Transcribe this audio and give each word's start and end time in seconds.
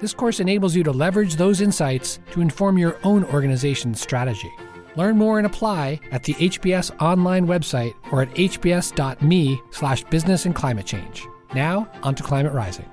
This 0.00 0.14
course 0.14 0.40
enables 0.40 0.74
you 0.74 0.82
to 0.84 0.92
leverage 0.92 1.36
those 1.36 1.60
insights 1.60 2.20
to 2.30 2.40
inform 2.40 2.78
your 2.78 2.96
own 3.04 3.22
organization's 3.24 4.00
strategy. 4.00 4.50
Learn 4.96 5.18
more 5.18 5.36
and 5.36 5.46
apply 5.46 6.00
at 6.10 6.24
the 6.24 6.32
HBS 6.34 6.90
online 7.02 7.46
website 7.46 7.92
or 8.10 8.22
at 8.22 8.30
hbs.me 8.30 9.60
slash 9.70 10.02
business 10.04 10.46
and 10.46 10.54
climate 10.54 10.86
change. 10.86 11.26
Now, 11.54 11.86
on 12.02 12.14
to 12.14 12.22
Climate 12.22 12.54
Rising. 12.54 12.88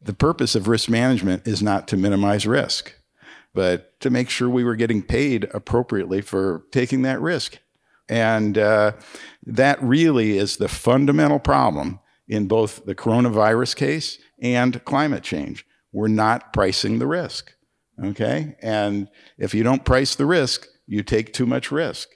The 0.00 0.14
purpose 0.14 0.54
of 0.54 0.68
risk 0.68 0.88
management 0.88 1.46
is 1.46 1.60
not 1.60 1.88
to 1.88 1.96
minimize 1.96 2.46
risk, 2.46 2.94
but 3.52 3.98
to 4.00 4.10
make 4.10 4.30
sure 4.30 4.48
we 4.48 4.62
were 4.62 4.76
getting 4.76 5.02
paid 5.02 5.48
appropriately 5.52 6.20
for 6.20 6.64
taking 6.70 7.02
that 7.02 7.20
risk. 7.20 7.58
And 8.08 8.56
uh, 8.56 8.92
that 9.44 9.82
really 9.82 10.38
is 10.38 10.58
the 10.58 10.68
fundamental 10.68 11.40
problem 11.40 11.98
in 12.28 12.46
both 12.46 12.84
the 12.84 12.94
coronavirus 12.94 13.74
case 13.74 14.18
and 14.40 14.84
climate 14.84 15.22
change. 15.22 15.66
We're 15.92 16.08
not 16.08 16.52
pricing 16.52 16.98
the 16.98 17.06
risk. 17.06 17.54
Okay? 18.02 18.56
And 18.60 19.08
if 19.38 19.54
you 19.54 19.62
don't 19.62 19.84
price 19.84 20.14
the 20.14 20.26
risk, 20.26 20.66
you 20.86 21.02
take 21.02 21.32
too 21.32 21.46
much 21.46 21.70
risk. 21.70 22.08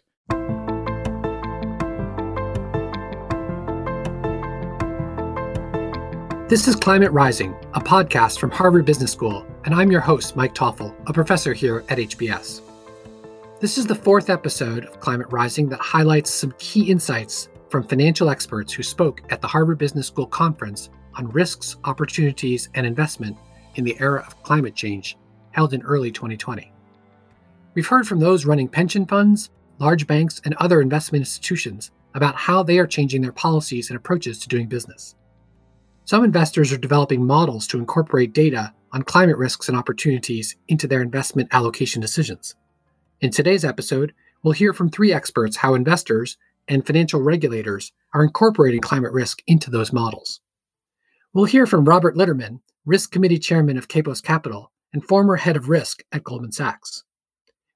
This 6.49 6.67
is 6.67 6.75
Climate 6.75 7.13
Rising, 7.13 7.55
a 7.75 7.81
podcast 7.81 8.41
from 8.41 8.51
Harvard 8.51 8.85
Business 8.85 9.13
School, 9.13 9.47
and 9.65 9.73
I'm 9.73 9.93
your 9.93 10.01
host, 10.01 10.35
Mike 10.35 10.53
Toffel, 10.53 10.93
a 11.07 11.13
professor 11.13 11.55
here 11.55 11.85
at 11.89 11.99
HBS. 11.99 12.61
This 13.61 13.79
is 13.79 13.87
the 13.87 13.95
fourth 13.95 14.29
episode 14.29 14.85
of 14.85 14.99
Climate 14.99 15.29
Rising 15.31 15.69
that 15.69 15.79
highlights 15.79 16.33
some 16.33 16.53
key 16.59 16.91
insights 16.91 17.49
from 17.69 17.87
financial 17.87 18.29
experts 18.29 18.73
who 18.73 18.83
spoke 18.83 19.23
at 19.31 19.41
the 19.41 19.47
Harvard 19.47 19.79
Business 19.79 20.09
School 20.09 20.27
conference 20.27 20.91
on 21.21 21.29
risks, 21.29 21.77
opportunities, 21.85 22.71
and 22.75 22.87
investment 22.87 23.37
in 23.75 23.85
the 23.85 23.97
era 24.01 24.25
of 24.27 24.43
climate 24.43 24.75
change 24.75 25.19
held 25.51 25.75
in 25.75 25.83
early 25.83 26.11
2020. 26.11 26.73
We've 27.75 27.87
heard 27.87 28.09
from 28.09 28.21
those 28.21 28.47
running 28.47 28.69
pension 28.69 29.05
funds, 29.07 29.51
large 29.79 30.07
banks, 30.07 30.41
and 30.45 30.55
other 30.55 30.81
investment 30.81 31.23
institutions 31.23 31.91
about 32.15 32.37
how 32.37 32.63
they 32.63 32.79
are 32.79 32.87
changing 32.87 33.21
their 33.21 33.33
policies 33.33 33.91
and 33.91 33.97
approaches 33.99 34.39
to 34.39 34.49
doing 34.49 34.67
business. 34.67 35.15
Some 36.07 36.25
investors 36.25 36.73
are 36.73 36.79
developing 36.79 37.25
models 37.25 37.67
to 37.69 37.79
incorporate 37.79 38.33
data 38.33 38.73
on 38.93 39.03
climate 39.03 39.37
risks 39.37 39.69
and 39.69 39.77
opportunities 39.77 40.57
into 40.69 40.89
their 40.89 41.03
investment 41.03 41.51
allocation 41.53 42.01
decisions. 42.01 42.55
In 43.21 43.31
today's 43.31 43.65
episode, 43.65 44.15
we'll 44.43 44.53
hear 44.53 44.73
from 44.73 44.89
three 44.89 45.13
experts 45.13 45.59
how 45.59 45.75
investors 45.75 46.39
and 46.67 46.85
financial 46.87 47.21
regulators 47.21 47.93
are 48.15 48.25
incorporating 48.25 48.81
climate 48.81 49.13
risk 49.13 49.43
into 49.47 49.71
those 49.71 49.93
models. 49.93 50.41
We'll 51.33 51.45
hear 51.45 51.65
from 51.65 51.85
Robert 51.85 52.17
Litterman, 52.17 52.59
Risk 52.85 53.13
Committee 53.13 53.39
Chairman 53.39 53.79
of 53.79 53.87
Kepos 53.87 54.21
Capital 54.21 54.73
and 54.93 55.05
former 55.05 55.37
head 55.37 55.57
of 55.57 55.69
risk 55.69 56.03
at 56.11 56.25
Goldman 56.25 56.51
Sachs. 56.51 57.05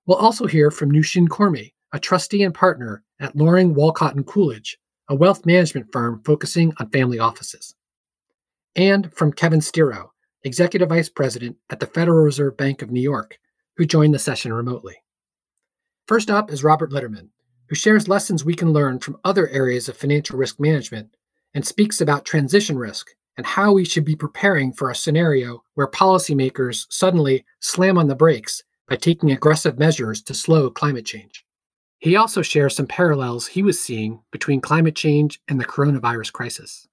We'll 0.06 0.18
also 0.18 0.46
hear 0.46 0.72
from 0.72 0.90
Nushin 0.90 1.28
Kormi, 1.28 1.72
a 1.92 2.00
trustee 2.00 2.42
and 2.42 2.52
partner 2.52 3.04
at 3.20 3.36
Loring, 3.36 3.72
Wolcott 3.72 4.16
and 4.16 4.26
Coolidge, 4.26 4.76
a 5.08 5.14
wealth 5.14 5.46
management 5.46 5.92
firm 5.92 6.20
focusing 6.24 6.74
on 6.80 6.90
family 6.90 7.20
offices. 7.20 7.76
And 8.74 9.12
from 9.14 9.32
Kevin 9.32 9.60
Stiroh, 9.60 10.08
executive 10.42 10.88
vice 10.88 11.08
president 11.08 11.56
at 11.70 11.78
the 11.78 11.86
Federal 11.86 12.24
Reserve 12.24 12.56
Bank 12.56 12.82
of 12.82 12.90
New 12.90 13.00
York, 13.00 13.38
who 13.76 13.86
joined 13.86 14.14
the 14.14 14.18
session 14.18 14.52
remotely. 14.52 14.96
First 16.08 16.28
up 16.28 16.50
is 16.50 16.64
Robert 16.64 16.90
Litterman, 16.90 17.28
who 17.68 17.76
shares 17.76 18.08
lessons 18.08 18.44
we 18.44 18.56
can 18.56 18.72
learn 18.72 18.98
from 18.98 19.18
other 19.22 19.48
areas 19.50 19.88
of 19.88 19.96
financial 19.96 20.36
risk 20.36 20.58
management 20.58 21.14
and 21.54 21.64
speaks 21.64 22.00
about 22.00 22.24
transition 22.24 22.76
risk 22.76 23.10
and 23.36 23.46
how 23.46 23.72
we 23.72 23.84
should 23.84 24.04
be 24.04 24.16
preparing 24.16 24.72
for 24.72 24.90
a 24.90 24.94
scenario 24.94 25.62
where 25.74 25.86
policymakers 25.86 26.86
suddenly 26.90 27.44
slam 27.60 27.98
on 27.98 28.08
the 28.08 28.14
brakes 28.14 28.62
by 28.88 28.96
taking 28.96 29.32
aggressive 29.32 29.78
measures 29.78 30.22
to 30.22 30.34
slow 30.34 30.70
climate 30.70 31.06
change. 31.06 31.44
He 31.98 32.16
also 32.16 32.42
shares 32.42 32.76
some 32.76 32.86
parallels 32.86 33.46
he 33.46 33.62
was 33.62 33.80
seeing 33.80 34.20
between 34.30 34.60
climate 34.60 34.94
change 34.94 35.40
and 35.48 35.58
the 35.58 35.64
coronavirus 35.64 36.32
crisis. 36.32 36.86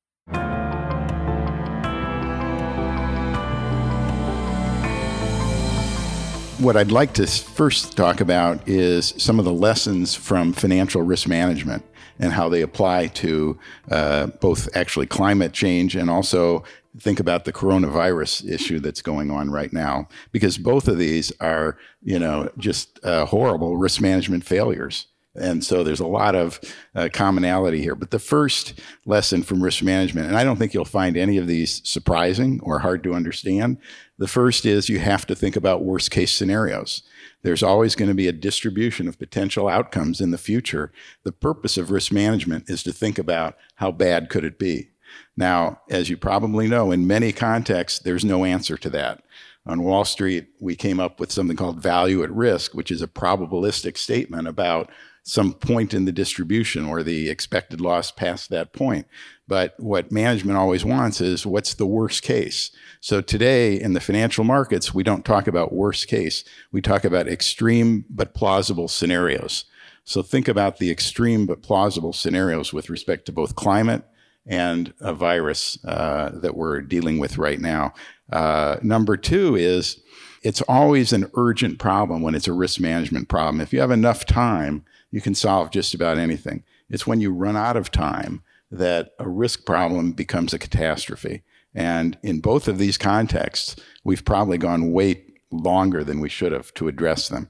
What 6.59 6.77
I'd 6.77 6.91
like 6.91 7.13
to 7.13 7.25
first 7.25 7.97
talk 7.97 8.21
about 8.21 8.67
is 8.69 9.15
some 9.17 9.39
of 9.39 9.45
the 9.45 9.51
lessons 9.51 10.13
from 10.13 10.53
financial 10.53 11.01
risk 11.01 11.27
management 11.27 11.83
and 12.21 12.31
how 12.31 12.47
they 12.47 12.61
apply 12.61 13.07
to 13.07 13.59
uh, 13.89 14.27
both 14.27 14.69
actually 14.75 15.07
climate 15.07 15.51
change 15.51 15.95
and 15.95 16.09
also 16.09 16.63
think 16.99 17.19
about 17.19 17.45
the 17.45 17.53
coronavirus 17.53 18.49
issue 18.49 18.79
that's 18.79 19.01
going 19.01 19.31
on 19.31 19.49
right 19.49 19.73
now 19.73 20.07
because 20.31 20.57
both 20.57 20.87
of 20.87 20.97
these 20.97 21.31
are 21.39 21.77
you 22.03 22.19
know 22.19 22.49
just 22.57 22.99
uh, 23.03 23.25
horrible 23.25 23.77
risk 23.77 23.99
management 23.99 24.45
failures 24.45 25.07
and 25.35 25.63
so 25.63 25.83
there's 25.83 26.01
a 26.01 26.07
lot 26.07 26.35
of 26.35 26.59
uh, 26.93 27.07
commonality 27.11 27.81
here. 27.81 27.95
But 27.95 28.11
the 28.11 28.19
first 28.19 28.79
lesson 29.05 29.43
from 29.43 29.63
risk 29.63 29.81
management, 29.81 30.27
and 30.27 30.37
I 30.37 30.43
don't 30.43 30.57
think 30.57 30.73
you'll 30.73 30.83
find 30.83 31.15
any 31.15 31.37
of 31.37 31.47
these 31.47 31.81
surprising 31.87 32.59
or 32.63 32.79
hard 32.79 33.01
to 33.03 33.13
understand. 33.13 33.77
The 34.17 34.27
first 34.27 34.65
is 34.65 34.89
you 34.89 34.99
have 34.99 35.25
to 35.27 35.35
think 35.35 35.55
about 35.55 35.85
worst 35.85 36.11
case 36.11 36.33
scenarios. 36.33 37.03
There's 37.43 37.63
always 37.63 37.95
going 37.95 38.09
to 38.09 38.15
be 38.15 38.27
a 38.27 38.33
distribution 38.33 39.07
of 39.07 39.19
potential 39.19 39.67
outcomes 39.67 40.21
in 40.21 40.31
the 40.31 40.37
future. 40.37 40.91
The 41.23 41.31
purpose 41.31 41.77
of 41.77 41.91
risk 41.91 42.11
management 42.11 42.69
is 42.69 42.83
to 42.83 42.93
think 42.93 43.17
about 43.17 43.57
how 43.75 43.91
bad 43.91 44.29
could 44.29 44.43
it 44.43 44.59
be. 44.59 44.89
Now, 45.35 45.81
as 45.89 46.09
you 46.09 46.17
probably 46.17 46.67
know, 46.67 46.91
in 46.91 47.07
many 47.07 47.31
contexts, 47.31 47.99
there's 47.99 48.23
no 48.23 48.45
answer 48.45 48.77
to 48.77 48.89
that. 48.91 49.23
On 49.65 49.83
Wall 49.83 50.05
Street, 50.05 50.47
we 50.59 50.75
came 50.75 50.99
up 50.99 51.19
with 51.19 51.31
something 51.31 51.57
called 51.57 51.81
value 51.81 52.23
at 52.23 52.31
risk, 52.31 52.73
which 52.73 52.91
is 52.91 53.01
a 53.01 53.07
probabilistic 53.07 53.97
statement 53.97 54.47
about 54.47 54.89
some 55.23 55.53
point 55.53 55.93
in 55.93 56.05
the 56.05 56.11
distribution 56.11 56.85
or 56.85 57.03
the 57.03 57.29
expected 57.29 57.79
loss 57.79 58.11
past 58.11 58.49
that 58.49 58.73
point. 58.73 59.07
But 59.47 59.75
what 59.77 60.11
management 60.11 60.57
always 60.57 60.83
wants 60.83 61.21
is 61.21 61.45
what's 61.45 61.73
the 61.73 61.85
worst 61.85 62.23
case? 62.23 62.71
So 63.01 63.21
today 63.21 63.79
in 63.79 63.93
the 63.93 63.99
financial 63.99 64.43
markets, 64.43 64.93
we 64.93 65.03
don't 65.03 65.25
talk 65.25 65.47
about 65.47 65.73
worst 65.73 66.07
case. 66.07 66.43
We 66.71 66.81
talk 66.81 67.03
about 67.03 67.27
extreme 67.27 68.05
but 68.09 68.33
plausible 68.33 68.87
scenarios. 68.87 69.65
So 70.03 70.23
think 70.23 70.47
about 70.47 70.77
the 70.77 70.89
extreme 70.89 71.45
but 71.45 71.61
plausible 71.61 72.13
scenarios 72.13 72.73
with 72.73 72.89
respect 72.89 73.25
to 73.27 73.31
both 73.31 73.55
climate 73.55 74.03
and 74.47 74.93
a 74.99 75.13
virus 75.13 75.77
uh, 75.85 76.31
that 76.33 76.55
we're 76.55 76.81
dealing 76.81 77.19
with 77.19 77.37
right 77.37 77.59
now. 77.59 77.93
Uh, 78.31 78.77
number 78.81 79.15
two 79.15 79.55
is 79.55 80.01
it's 80.43 80.61
always 80.63 81.13
an 81.13 81.29
urgent 81.35 81.77
problem 81.77 82.21
when 82.21 82.33
it's 82.33 82.47
a 82.47 82.53
risk 82.53 82.79
management 82.79 83.29
problem. 83.29 83.61
If 83.61 83.71
you 83.71 83.79
have 83.81 83.91
enough 83.91 84.25
time, 84.25 84.83
you 85.11 85.21
can 85.21 85.35
solve 85.35 85.71
just 85.71 85.93
about 85.93 86.17
anything. 86.17 86.63
It's 86.89 87.05
when 87.05 87.21
you 87.21 87.33
run 87.33 87.57
out 87.57 87.77
of 87.77 87.91
time 87.91 88.43
that 88.71 89.11
a 89.19 89.27
risk 89.27 89.65
problem 89.65 90.13
becomes 90.13 90.53
a 90.53 90.59
catastrophe. 90.59 91.43
And 91.75 92.17
in 92.23 92.39
both 92.39 92.67
of 92.67 92.77
these 92.77 92.97
contexts, 92.97 93.75
we've 94.03 94.25
probably 94.25 94.57
gone 94.57 94.91
way 94.91 95.23
longer 95.51 96.03
than 96.03 96.19
we 96.19 96.29
should 96.29 96.51
have 96.51 96.73
to 96.75 96.87
address 96.87 97.27
them. 97.27 97.49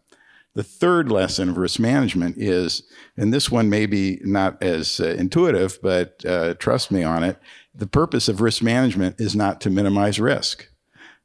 The 0.54 0.64
third 0.64 1.10
lesson 1.10 1.50
of 1.50 1.58
risk 1.58 1.80
management 1.80 2.38
is, 2.38 2.84
and 3.16 3.34
this 3.34 3.50
one 3.50 3.70
may 3.70 3.86
be 3.86 4.20
not 4.24 4.62
as 4.62 5.00
uh, 5.00 5.16
intuitive, 5.18 5.80
but 5.82 6.26
uh, 6.26 6.56
trust 6.56 6.92
me 6.92 7.04
on 7.04 7.24
it, 7.24 7.40
the 7.74 7.88
purpose 7.88 8.28
of 8.28 8.42
risk 8.42 8.62
management 8.62 9.20
is 9.20 9.34
not 9.34 9.62
to 9.62 9.70
minimize 9.70 10.20
risk. 10.20 10.68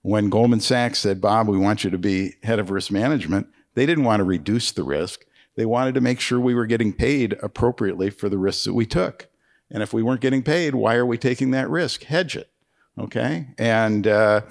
When 0.02 0.30
Goldman 0.30 0.60
Sachs 0.60 1.00
said, 1.00 1.20
Bob, 1.20 1.48
we 1.48 1.58
want 1.58 1.82
you 1.82 1.90
to 1.90 1.98
be 1.98 2.34
head 2.44 2.60
of 2.60 2.70
risk 2.70 2.92
management, 2.92 3.48
they 3.74 3.84
didn't 3.84 4.04
want 4.04 4.20
to 4.20 4.24
reduce 4.24 4.70
the 4.70 4.84
risk. 4.84 5.25
They 5.56 5.66
wanted 5.66 5.94
to 5.94 6.00
make 6.00 6.20
sure 6.20 6.38
we 6.38 6.54
were 6.54 6.66
getting 6.66 6.92
paid 6.92 7.36
appropriately 7.42 8.10
for 8.10 8.28
the 8.28 8.38
risks 8.38 8.64
that 8.64 8.74
we 8.74 8.86
took. 8.86 9.28
And 9.70 9.82
if 9.82 9.92
we 9.92 10.02
weren't 10.02 10.20
getting 10.20 10.42
paid, 10.42 10.74
why 10.74 10.94
are 10.94 11.06
we 11.06 11.18
taking 11.18 11.50
that 11.50 11.68
risk? 11.68 12.04
Hedge 12.04 12.36
it. 12.36 12.50
Okay. 12.98 13.48
And 13.58 14.06
uh, 14.06 14.42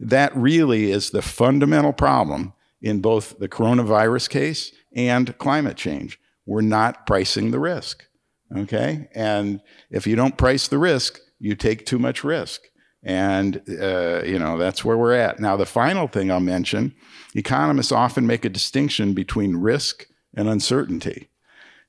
that 0.00 0.36
really 0.36 0.90
is 0.90 1.10
the 1.10 1.22
fundamental 1.22 1.92
problem 1.92 2.52
in 2.82 3.00
both 3.00 3.38
the 3.38 3.48
coronavirus 3.48 4.28
case 4.28 4.72
and 4.94 5.36
climate 5.38 5.76
change. 5.76 6.18
We're 6.44 6.60
not 6.60 7.06
pricing 7.06 7.50
the 7.50 7.60
risk. 7.60 8.06
Okay. 8.54 9.08
And 9.14 9.62
if 9.90 10.06
you 10.06 10.16
don't 10.16 10.36
price 10.36 10.68
the 10.68 10.78
risk, 10.78 11.18
you 11.38 11.54
take 11.54 11.86
too 11.86 11.98
much 11.98 12.24
risk. 12.24 12.62
And, 13.02 13.62
uh, 13.68 14.22
you 14.24 14.38
know, 14.38 14.56
that's 14.58 14.84
where 14.84 14.96
we're 14.96 15.14
at. 15.14 15.38
Now, 15.38 15.56
the 15.56 15.66
final 15.66 16.06
thing 16.06 16.30
I'll 16.30 16.40
mention 16.40 16.94
economists 17.34 17.92
often 17.92 18.26
make 18.26 18.44
a 18.44 18.50
distinction 18.50 19.12
between 19.12 19.56
risk 19.56 20.06
and 20.34 20.48
uncertainty. 20.48 21.28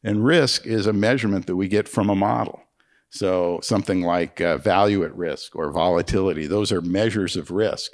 And 0.03 0.23
risk 0.23 0.65
is 0.67 0.85
a 0.85 0.93
measurement 0.93 1.47
that 1.47 1.55
we 1.55 1.67
get 1.67 1.89
from 1.89 2.09
a 2.09 2.15
model. 2.15 2.61
So, 3.09 3.59
something 3.63 4.01
like 4.01 4.41
uh, 4.41 4.57
value 4.57 5.03
at 5.03 5.15
risk 5.15 5.55
or 5.55 5.71
volatility, 5.71 6.47
those 6.47 6.71
are 6.71 6.81
measures 6.81 7.35
of 7.35 7.49
risk. 7.49 7.93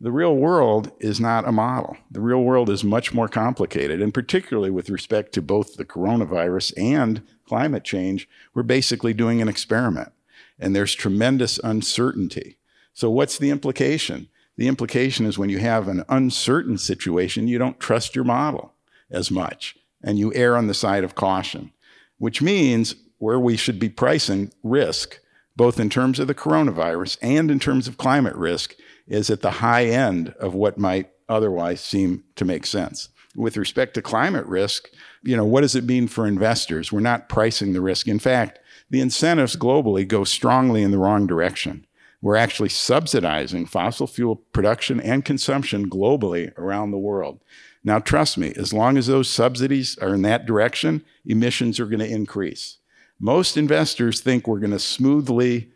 The 0.00 0.12
real 0.12 0.36
world 0.36 0.92
is 1.00 1.20
not 1.20 1.46
a 1.46 1.52
model. 1.52 1.96
The 2.10 2.20
real 2.20 2.42
world 2.42 2.70
is 2.70 2.84
much 2.84 3.12
more 3.12 3.28
complicated, 3.28 4.00
and 4.00 4.14
particularly 4.14 4.70
with 4.70 4.90
respect 4.90 5.32
to 5.34 5.42
both 5.42 5.76
the 5.76 5.84
coronavirus 5.84 6.74
and 6.76 7.22
climate 7.46 7.84
change, 7.84 8.28
we're 8.54 8.62
basically 8.62 9.14
doing 9.14 9.42
an 9.42 9.48
experiment 9.48 10.12
and 10.58 10.76
there's 10.76 10.94
tremendous 10.94 11.58
uncertainty. 11.58 12.56
So, 12.94 13.10
what's 13.10 13.36
the 13.36 13.50
implication? 13.50 14.28
The 14.56 14.68
implication 14.68 15.26
is 15.26 15.38
when 15.38 15.50
you 15.50 15.58
have 15.58 15.88
an 15.88 16.04
uncertain 16.08 16.78
situation, 16.78 17.48
you 17.48 17.58
don't 17.58 17.80
trust 17.80 18.14
your 18.14 18.24
model 18.24 18.74
as 19.10 19.30
much 19.30 19.76
and 20.02 20.18
you 20.18 20.32
err 20.34 20.56
on 20.56 20.66
the 20.66 20.74
side 20.74 21.04
of 21.04 21.14
caution, 21.14 21.72
which 22.18 22.42
means 22.42 22.94
where 23.18 23.40
we 23.40 23.56
should 23.56 23.78
be 23.78 23.88
pricing 23.88 24.52
risk, 24.62 25.20
both 25.54 25.78
in 25.78 25.88
terms 25.88 26.18
of 26.18 26.26
the 26.26 26.34
coronavirus 26.34 27.16
and 27.22 27.50
in 27.50 27.58
terms 27.58 27.86
of 27.86 27.96
climate 27.96 28.34
risk, 28.34 28.74
is 29.06 29.30
at 29.30 29.42
the 29.42 29.50
high 29.50 29.86
end 29.86 30.30
of 30.40 30.54
what 30.54 30.78
might 30.78 31.10
otherwise 31.28 31.80
seem 31.80 32.24
to 32.36 32.44
make 32.44 32.66
sense. 32.66 33.08
With 33.34 33.56
respect 33.56 33.94
to 33.94 34.02
climate 34.02 34.46
risk, 34.46 34.88
you 35.22 35.36
know, 35.36 35.44
what 35.44 35.62
does 35.62 35.74
it 35.74 35.84
mean 35.84 36.08
for 36.08 36.26
investors? 36.26 36.92
We're 36.92 37.00
not 37.00 37.28
pricing 37.28 37.72
the 37.72 37.80
risk. 37.80 38.06
In 38.08 38.18
fact, 38.18 38.58
the 38.90 39.00
incentives 39.00 39.56
globally 39.56 40.06
go 40.06 40.24
strongly 40.24 40.82
in 40.82 40.90
the 40.90 40.98
wrong 40.98 41.26
direction. 41.26 41.86
We're 42.20 42.36
actually 42.36 42.68
subsidizing 42.68 43.66
fossil 43.66 44.06
fuel 44.06 44.36
production 44.36 45.00
and 45.00 45.24
consumption 45.24 45.88
globally 45.88 46.56
around 46.58 46.90
the 46.90 46.98
world. 46.98 47.40
Now, 47.84 47.98
trust 47.98 48.38
me, 48.38 48.52
as 48.56 48.72
long 48.72 48.96
as 48.96 49.08
those 49.08 49.28
subsidies 49.28 49.98
are 49.98 50.14
in 50.14 50.22
that 50.22 50.46
direction, 50.46 51.04
emissions 51.26 51.80
are 51.80 51.86
going 51.86 51.98
to 51.98 52.08
increase. 52.08 52.78
Most 53.18 53.56
investors 53.56 54.20
think 54.20 54.46
we're 54.46 54.60
going 54.60 54.70
to 54.70 54.78
smoothly 54.78 55.70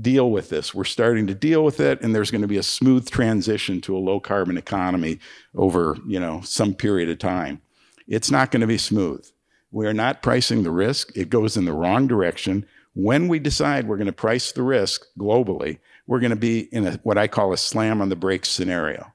deal 0.00 0.30
with 0.30 0.48
this. 0.48 0.74
We're 0.74 0.84
starting 0.84 1.26
to 1.26 1.34
deal 1.34 1.64
with 1.64 1.80
it, 1.80 2.00
and 2.00 2.14
there's 2.14 2.30
going 2.30 2.42
to 2.42 2.48
be 2.48 2.56
a 2.56 2.62
smooth 2.62 3.10
transition 3.10 3.80
to 3.82 3.96
a 3.96 3.98
low 3.98 4.20
carbon 4.20 4.56
economy 4.56 5.18
over, 5.54 5.96
you 6.06 6.20
know, 6.20 6.40
some 6.42 6.74
period 6.74 7.10
of 7.10 7.18
time. 7.18 7.60
It's 8.06 8.30
not 8.30 8.50
going 8.50 8.60
to 8.60 8.66
be 8.66 8.78
smooth. 8.78 9.26
We 9.70 9.86
are 9.86 9.94
not 9.94 10.22
pricing 10.22 10.62
the 10.62 10.70
risk. 10.70 11.16
It 11.16 11.30
goes 11.30 11.56
in 11.56 11.64
the 11.64 11.72
wrong 11.72 12.06
direction. 12.06 12.66
When 12.94 13.28
we 13.28 13.38
decide 13.38 13.86
we're 13.86 13.96
going 13.96 14.06
to 14.06 14.12
price 14.12 14.52
the 14.52 14.62
risk 14.62 15.06
globally, 15.18 15.78
we're 16.06 16.20
going 16.20 16.30
to 16.30 16.36
be 16.36 16.60
in 16.72 16.86
a, 16.86 16.92
what 17.02 17.18
I 17.18 17.28
call 17.28 17.52
a 17.52 17.56
slam 17.56 18.02
on 18.02 18.08
the 18.08 18.16
brakes 18.16 18.48
scenario. 18.48 19.12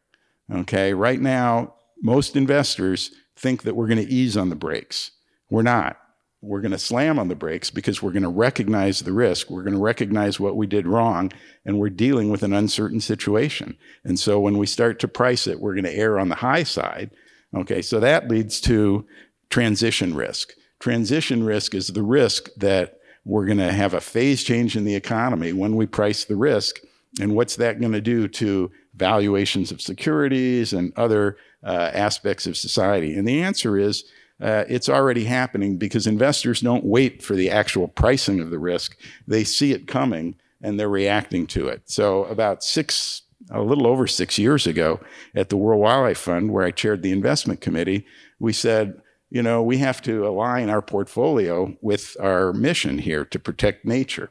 Okay. 0.52 0.94
Right 0.94 1.20
now, 1.20 1.74
most 2.02 2.36
investors 2.36 3.12
think 3.36 3.64
that 3.64 3.76
we're 3.76 3.88
going 3.88 4.06
to 4.06 4.14
ease 4.14 4.38
on 4.38 4.50
the 4.50 4.56
brakes. 4.56 5.12
We're 5.50 5.62
not. 5.62 5.98
We're 6.42 6.62
going 6.62 6.72
to 6.72 6.78
slam 6.78 7.18
on 7.18 7.28
the 7.28 7.36
brakes 7.36 7.72
because 7.72 8.04
we're 8.04 8.12
going 8.12 8.24
to 8.24 8.30
recognize 8.30 9.00
the 9.00 9.14
risk. 9.14 9.50
We're 9.50 9.64
going 9.64 9.74
to 9.74 9.82
recognize 9.82 10.40
what 10.40 10.56
we 10.56 10.68
did 10.68 10.86
wrong, 10.86 11.32
and 11.66 11.80
we're 11.80 11.90
dealing 11.90 12.30
with 12.30 12.44
an 12.44 12.54
uncertain 12.54 13.00
situation. 13.00 13.78
And 14.04 14.20
so 14.20 14.40
when 14.40 14.58
we 14.58 14.68
start 14.68 15.00
to 15.00 15.08
price 15.08 15.48
it, 15.48 15.60
we're 15.60 15.74
going 15.74 15.86
to 15.86 15.96
err 15.96 16.20
on 16.20 16.30
the 16.30 16.36
high 16.36 16.64
side. 16.64 17.12
Okay, 17.56 17.82
so 17.82 18.00
that 18.00 18.30
leads 18.30 18.62
to 18.62 19.08
transition 19.50 20.14
risk. 20.14 20.54
Transition 20.80 21.44
risk 21.44 21.74
is 21.74 21.88
the 21.88 22.04
risk 22.04 22.50
that 22.58 23.00
we're 23.24 23.46
going 23.46 23.58
to 23.58 23.72
have 23.72 23.94
a 23.94 24.02
phase 24.02 24.44
change 24.44 24.78
in 24.78 24.86
the 24.86 24.96
economy 24.96 25.52
when 25.52 25.76
we 25.76 25.88
price 25.88 26.26
the 26.26 26.36
risk. 26.36 26.80
And 27.20 27.36
what's 27.36 27.56
that 27.56 27.80
going 27.80 27.94
to 27.94 28.02
do 28.02 28.28
to 28.28 28.72
valuations 28.94 29.72
of 29.72 29.82
securities 29.82 30.74
and 30.74 30.94
other 30.96 31.38
uh, 31.64 31.92
aspects 31.94 32.46
of 32.46 32.58
society? 32.58 33.16
And 33.16 33.28
the 33.28 33.42
answer 33.42 33.78
is 33.78 34.06
uh, 34.42 34.66
it's 34.68 34.90
already 34.90 35.24
happening 35.24 35.78
because 35.78 36.08
investors 36.08 36.62
don't 36.62 36.84
wait 36.84 37.24
for 37.24 37.36
the 37.36 37.50
actual 37.50 37.88
pricing 37.88 38.40
of 38.40 38.50
the 38.50 38.60
risk. 38.60 38.98
They 39.28 39.44
see 39.44 39.72
it 39.72 39.88
coming 39.88 40.36
and 40.62 40.80
they're 40.80 40.90
reacting 40.90 41.48
to 41.48 41.68
it. 41.68 41.84
So, 41.86 42.26
about 42.26 42.64
six, 42.64 43.22
a 43.50 43.62
little 43.62 43.88
over 43.88 44.08
six 44.08 44.38
years 44.38 44.68
ago 44.68 45.00
at 45.36 45.50
the 45.50 45.58
World 45.58 45.82
Wildlife 45.82 46.18
Fund, 46.18 46.52
where 46.52 46.66
I 46.66 46.72
chaired 46.72 47.02
the 47.02 47.12
investment 47.12 47.62
committee, 47.62 48.06
we 48.40 48.52
said, 48.52 49.02
you 49.30 49.42
know, 49.42 49.62
we 49.62 49.78
have 49.78 50.02
to 50.04 50.28
align 50.28 50.70
our 50.70 50.82
portfolio 50.82 51.76
with 51.82 52.18
our 52.20 52.52
mission 52.54 52.98
here 52.98 53.26
to 53.26 53.40
protect 53.40 53.86
nature. 53.86 54.30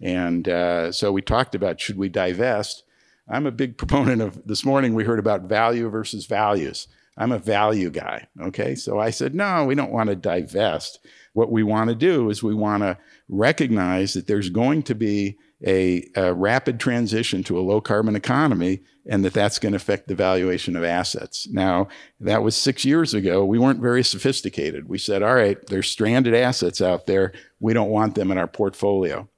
And 0.00 0.48
uh, 0.48 0.92
so 0.92 1.12
we 1.12 1.22
talked 1.22 1.54
about 1.54 1.80
should 1.80 1.96
we 1.96 2.08
divest? 2.08 2.82
I'm 3.28 3.46
a 3.46 3.52
big 3.52 3.76
proponent 3.76 4.22
of 4.22 4.46
this 4.46 4.64
morning 4.64 4.94
we 4.94 5.04
heard 5.04 5.18
about 5.18 5.42
value 5.42 5.88
versus 5.88 6.26
values. 6.26 6.88
I'm 7.18 7.32
a 7.32 7.38
value 7.38 7.90
guy. 7.90 8.28
Okay. 8.40 8.74
So 8.74 8.98
I 8.98 9.10
said, 9.10 9.34
no, 9.34 9.64
we 9.64 9.74
don't 9.74 9.92
want 9.92 10.10
to 10.10 10.16
divest. 10.16 10.98
What 11.32 11.50
we 11.50 11.62
want 11.62 11.88
to 11.88 11.96
do 11.96 12.28
is 12.30 12.42
we 12.42 12.54
want 12.54 12.82
to 12.82 12.98
recognize 13.28 14.14
that 14.14 14.26
there's 14.26 14.50
going 14.50 14.82
to 14.84 14.94
be 14.94 15.38
a, 15.66 16.06
a, 16.14 16.34
rapid 16.34 16.78
transition 16.78 17.42
to 17.44 17.58
a 17.58 17.62
low 17.62 17.80
carbon 17.80 18.14
economy 18.14 18.82
and 19.08 19.24
that 19.24 19.32
that's 19.32 19.58
going 19.58 19.72
to 19.72 19.76
affect 19.76 20.06
the 20.06 20.14
valuation 20.14 20.76
of 20.76 20.84
assets. 20.84 21.48
Now, 21.50 21.88
that 22.20 22.42
was 22.42 22.54
six 22.54 22.84
years 22.84 23.14
ago. 23.14 23.44
We 23.44 23.58
weren't 23.58 23.80
very 23.80 24.04
sophisticated. 24.04 24.88
We 24.88 24.98
said, 24.98 25.22
all 25.22 25.34
right, 25.34 25.58
there's 25.68 25.88
stranded 25.88 26.34
assets 26.34 26.82
out 26.82 27.06
there. 27.06 27.32
We 27.58 27.72
don't 27.72 27.90
want 27.90 28.14
them 28.14 28.30
in 28.30 28.36
our 28.36 28.48
portfolio. 28.48 29.28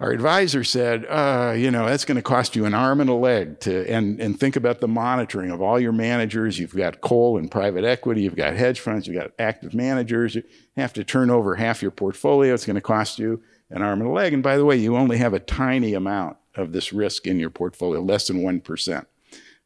Our 0.00 0.12
advisor 0.12 0.64
said, 0.64 1.04
uh, 1.10 1.52
you 1.54 1.70
know, 1.70 1.84
that's 1.84 2.06
going 2.06 2.16
to 2.16 2.22
cost 2.22 2.56
you 2.56 2.64
an 2.64 2.72
arm 2.72 3.02
and 3.02 3.10
a 3.10 3.14
leg 3.14 3.60
to, 3.60 3.86
and, 3.86 4.18
and 4.18 4.40
think 4.40 4.56
about 4.56 4.80
the 4.80 4.88
monitoring 4.88 5.50
of 5.50 5.60
all 5.60 5.78
your 5.78 5.92
managers. 5.92 6.58
You've 6.58 6.74
got 6.74 7.02
coal 7.02 7.36
and 7.36 7.50
private 7.50 7.84
equity, 7.84 8.22
you've 8.22 8.34
got 8.34 8.56
hedge 8.56 8.80
funds, 8.80 9.06
you've 9.06 9.20
got 9.20 9.32
active 9.38 9.74
managers. 9.74 10.36
You 10.36 10.42
have 10.78 10.94
to 10.94 11.04
turn 11.04 11.28
over 11.28 11.54
half 11.56 11.82
your 11.82 11.90
portfolio. 11.90 12.54
It's 12.54 12.64
going 12.64 12.76
to 12.76 12.80
cost 12.80 13.18
you 13.18 13.42
an 13.68 13.82
arm 13.82 14.00
and 14.00 14.08
a 14.08 14.12
leg. 14.12 14.32
And 14.32 14.42
by 14.42 14.56
the 14.56 14.64
way, 14.64 14.76
you 14.76 14.96
only 14.96 15.18
have 15.18 15.34
a 15.34 15.38
tiny 15.38 15.92
amount 15.92 16.38
of 16.54 16.72
this 16.72 16.94
risk 16.94 17.26
in 17.26 17.38
your 17.38 17.50
portfolio, 17.50 18.00
less 18.00 18.26
than 18.26 18.42
1%. 18.42 19.06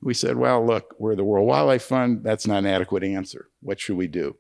We 0.02 0.14
said, 0.14 0.36
well, 0.36 0.66
look, 0.66 0.96
we're 0.98 1.14
the 1.14 1.22
World 1.22 1.46
Wildlife 1.46 1.84
Fund. 1.84 2.25
That's 2.25 2.46
not 2.46 2.58
an 2.58 2.66
adequate 2.66 3.04
answer. 3.04 3.50
What 3.60 3.78
should 3.78 3.96
we 3.96 4.08
do? 4.08 4.36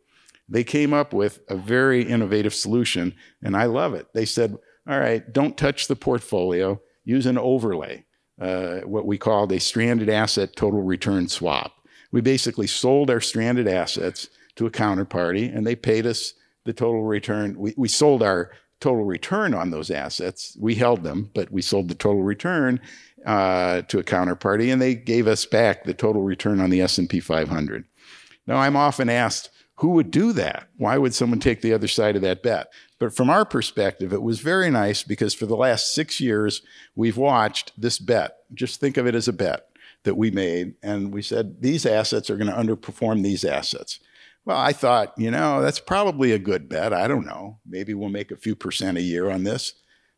They 0.48 0.64
came 0.64 0.92
up 0.92 1.12
with 1.12 1.38
a 1.48 1.56
very 1.56 2.02
innovative 2.02 2.52
solution, 2.52 3.14
and 3.42 3.56
I 3.56 3.66
love 3.66 3.94
it. 3.94 4.08
They 4.12 4.26
said, 4.26 4.58
all 4.88 4.98
right, 4.98 5.32
don't 5.32 5.56
touch 5.56 5.88
the 5.88 5.96
portfolio, 5.96 6.80
use 7.04 7.26
an 7.26 7.38
overlay, 7.38 8.04
uh, 8.40 8.80
what 8.80 9.06
we 9.06 9.16
called 9.18 9.52
a 9.52 9.60
stranded 9.60 10.08
asset 10.08 10.56
total 10.56 10.82
return 10.82 11.28
swap. 11.28 11.72
We 12.12 12.20
basically 12.20 12.66
sold 12.66 13.10
our 13.10 13.20
stranded 13.20 13.66
assets 13.66 14.28
to 14.56 14.66
a 14.66 14.70
counterparty, 14.70 15.54
and 15.54 15.66
they 15.66 15.74
paid 15.74 16.06
us 16.06 16.34
the 16.64 16.72
total 16.72 17.02
return. 17.02 17.58
We, 17.58 17.74
we 17.76 17.88
sold 17.88 18.22
our 18.22 18.52
total 18.80 19.04
return 19.04 19.54
on 19.54 19.70
those 19.70 19.90
assets. 19.90 20.56
We 20.60 20.74
held 20.74 21.02
them, 21.02 21.30
but 21.34 21.50
we 21.50 21.62
sold 21.62 21.88
the 21.88 21.94
total 21.94 22.22
return 22.22 22.80
uh, 23.24 23.82
to 23.82 23.98
a 23.98 24.04
counterparty, 24.04 24.72
and 24.72 24.80
they 24.80 24.94
gave 24.94 25.26
us 25.26 25.46
back 25.46 25.84
the 25.84 25.94
total 25.94 26.22
return 26.22 26.60
on 26.60 26.70
the 26.70 26.82
S&P 26.82 27.20
500. 27.20 27.84
Now, 28.46 28.56
I'm 28.56 28.76
often 28.76 29.08
asked, 29.08 29.50
who 29.76 29.90
would 29.90 30.10
do 30.10 30.32
that? 30.32 30.68
Why 30.76 30.98
would 30.98 31.14
someone 31.14 31.40
take 31.40 31.60
the 31.60 31.72
other 31.72 31.88
side 31.88 32.16
of 32.16 32.22
that 32.22 32.42
bet? 32.42 32.72
But 33.00 33.14
from 33.14 33.28
our 33.28 33.44
perspective, 33.44 34.12
it 34.12 34.22
was 34.22 34.40
very 34.40 34.70
nice 34.70 35.02
because 35.02 35.34
for 35.34 35.46
the 35.46 35.56
last 35.56 35.94
six 35.94 36.20
years, 36.20 36.62
we've 36.94 37.16
watched 37.16 37.72
this 37.76 37.98
bet. 37.98 38.36
Just 38.52 38.80
think 38.80 38.96
of 38.96 39.06
it 39.06 39.14
as 39.14 39.26
a 39.26 39.32
bet 39.32 39.66
that 40.04 40.16
we 40.16 40.30
made. 40.30 40.74
And 40.82 41.12
we 41.12 41.22
said, 41.22 41.60
these 41.60 41.86
assets 41.86 42.30
are 42.30 42.36
going 42.36 42.50
to 42.50 42.56
underperform 42.56 43.22
these 43.22 43.44
assets. 43.44 43.98
Well, 44.44 44.58
I 44.58 44.72
thought, 44.72 45.14
you 45.16 45.30
know, 45.30 45.62
that's 45.62 45.80
probably 45.80 46.32
a 46.32 46.38
good 46.38 46.68
bet. 46.68 46.92
I 46.92 47.08
don't 47.08 47.26
know. 47.26 47.58
Maybe 47.66 47.94
we'll 47.94 48.10
make 48.10 48.30
a 48.30 48.36
few 48.36 48.54
percent 48.54 48.98
a 48.98 49.02
year 49.02 49.30
on 49.30 49.42
this. 49.44 49.74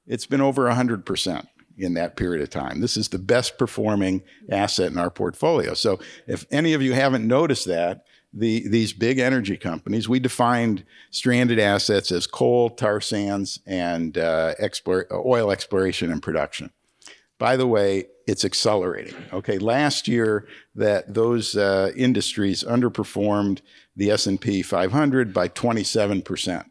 It's 0.06 0.26
been 0.26 0.40
over 0.40 0.68
100% 0.68 1.46
in 1.78 1.94
that 1.94 2.16
period 2.16 2.42
of 2.42 2.50
time. 2.50 2.80
This 2.80 2.96
is 2.96 3.08
the 3.08 3.18
best 3.18 3.58
performing 3.58 4.22
asset 4.50 4.90
in 4.90 4.98
our 4.98 5.10
portfolio. 5.10 5.74
So 5.74 6.00
if 6.26 6.44
any 6.50 6.72
of 6.72 6.82
you 6.82 6.92
haven't 6.92 7.26
noticed 7.26 7.66
that, 7.66 8.05
the, 8.32 8.68
these 8.68 8.92
big 8.92 9.18
energy 9.18 9.56
companies, 9.56 10.08
we 10.08 10.20
defined 10.20 10.84
stranded 11.10 11.58
assets 11.58 12.12
as 12.12 12.26
coal, 12.26 12.70
tar 12.70 13.00
sands, 13.00 13.60
and 13.66 14.18
uh, 14.18 14.54
explore, 14.58 15.06
oil 15.12 15.50
exploration 15.50 16.12
and 16.12 16.22
production. 16.22 16.70
By 17.38 17.56
the 17.56 17.66
way, 17.66 18.06
it's 18.26 18.44
accelerating. 18.44 19.14
Okay, 19.32 19.58
last 19.58 20.08
year 20.08 20.46
that 20.74 21.14
those 21.14 21.56
uh, 21.56 21.92
industries 21.96 22.64
underperformed 22.64 23.60
the 23.94 24.10
S&P 24.10 24.62
500 24.62 25.32
by 25.32 25.48
27 25.48 26.22
percent. 26.22 26.70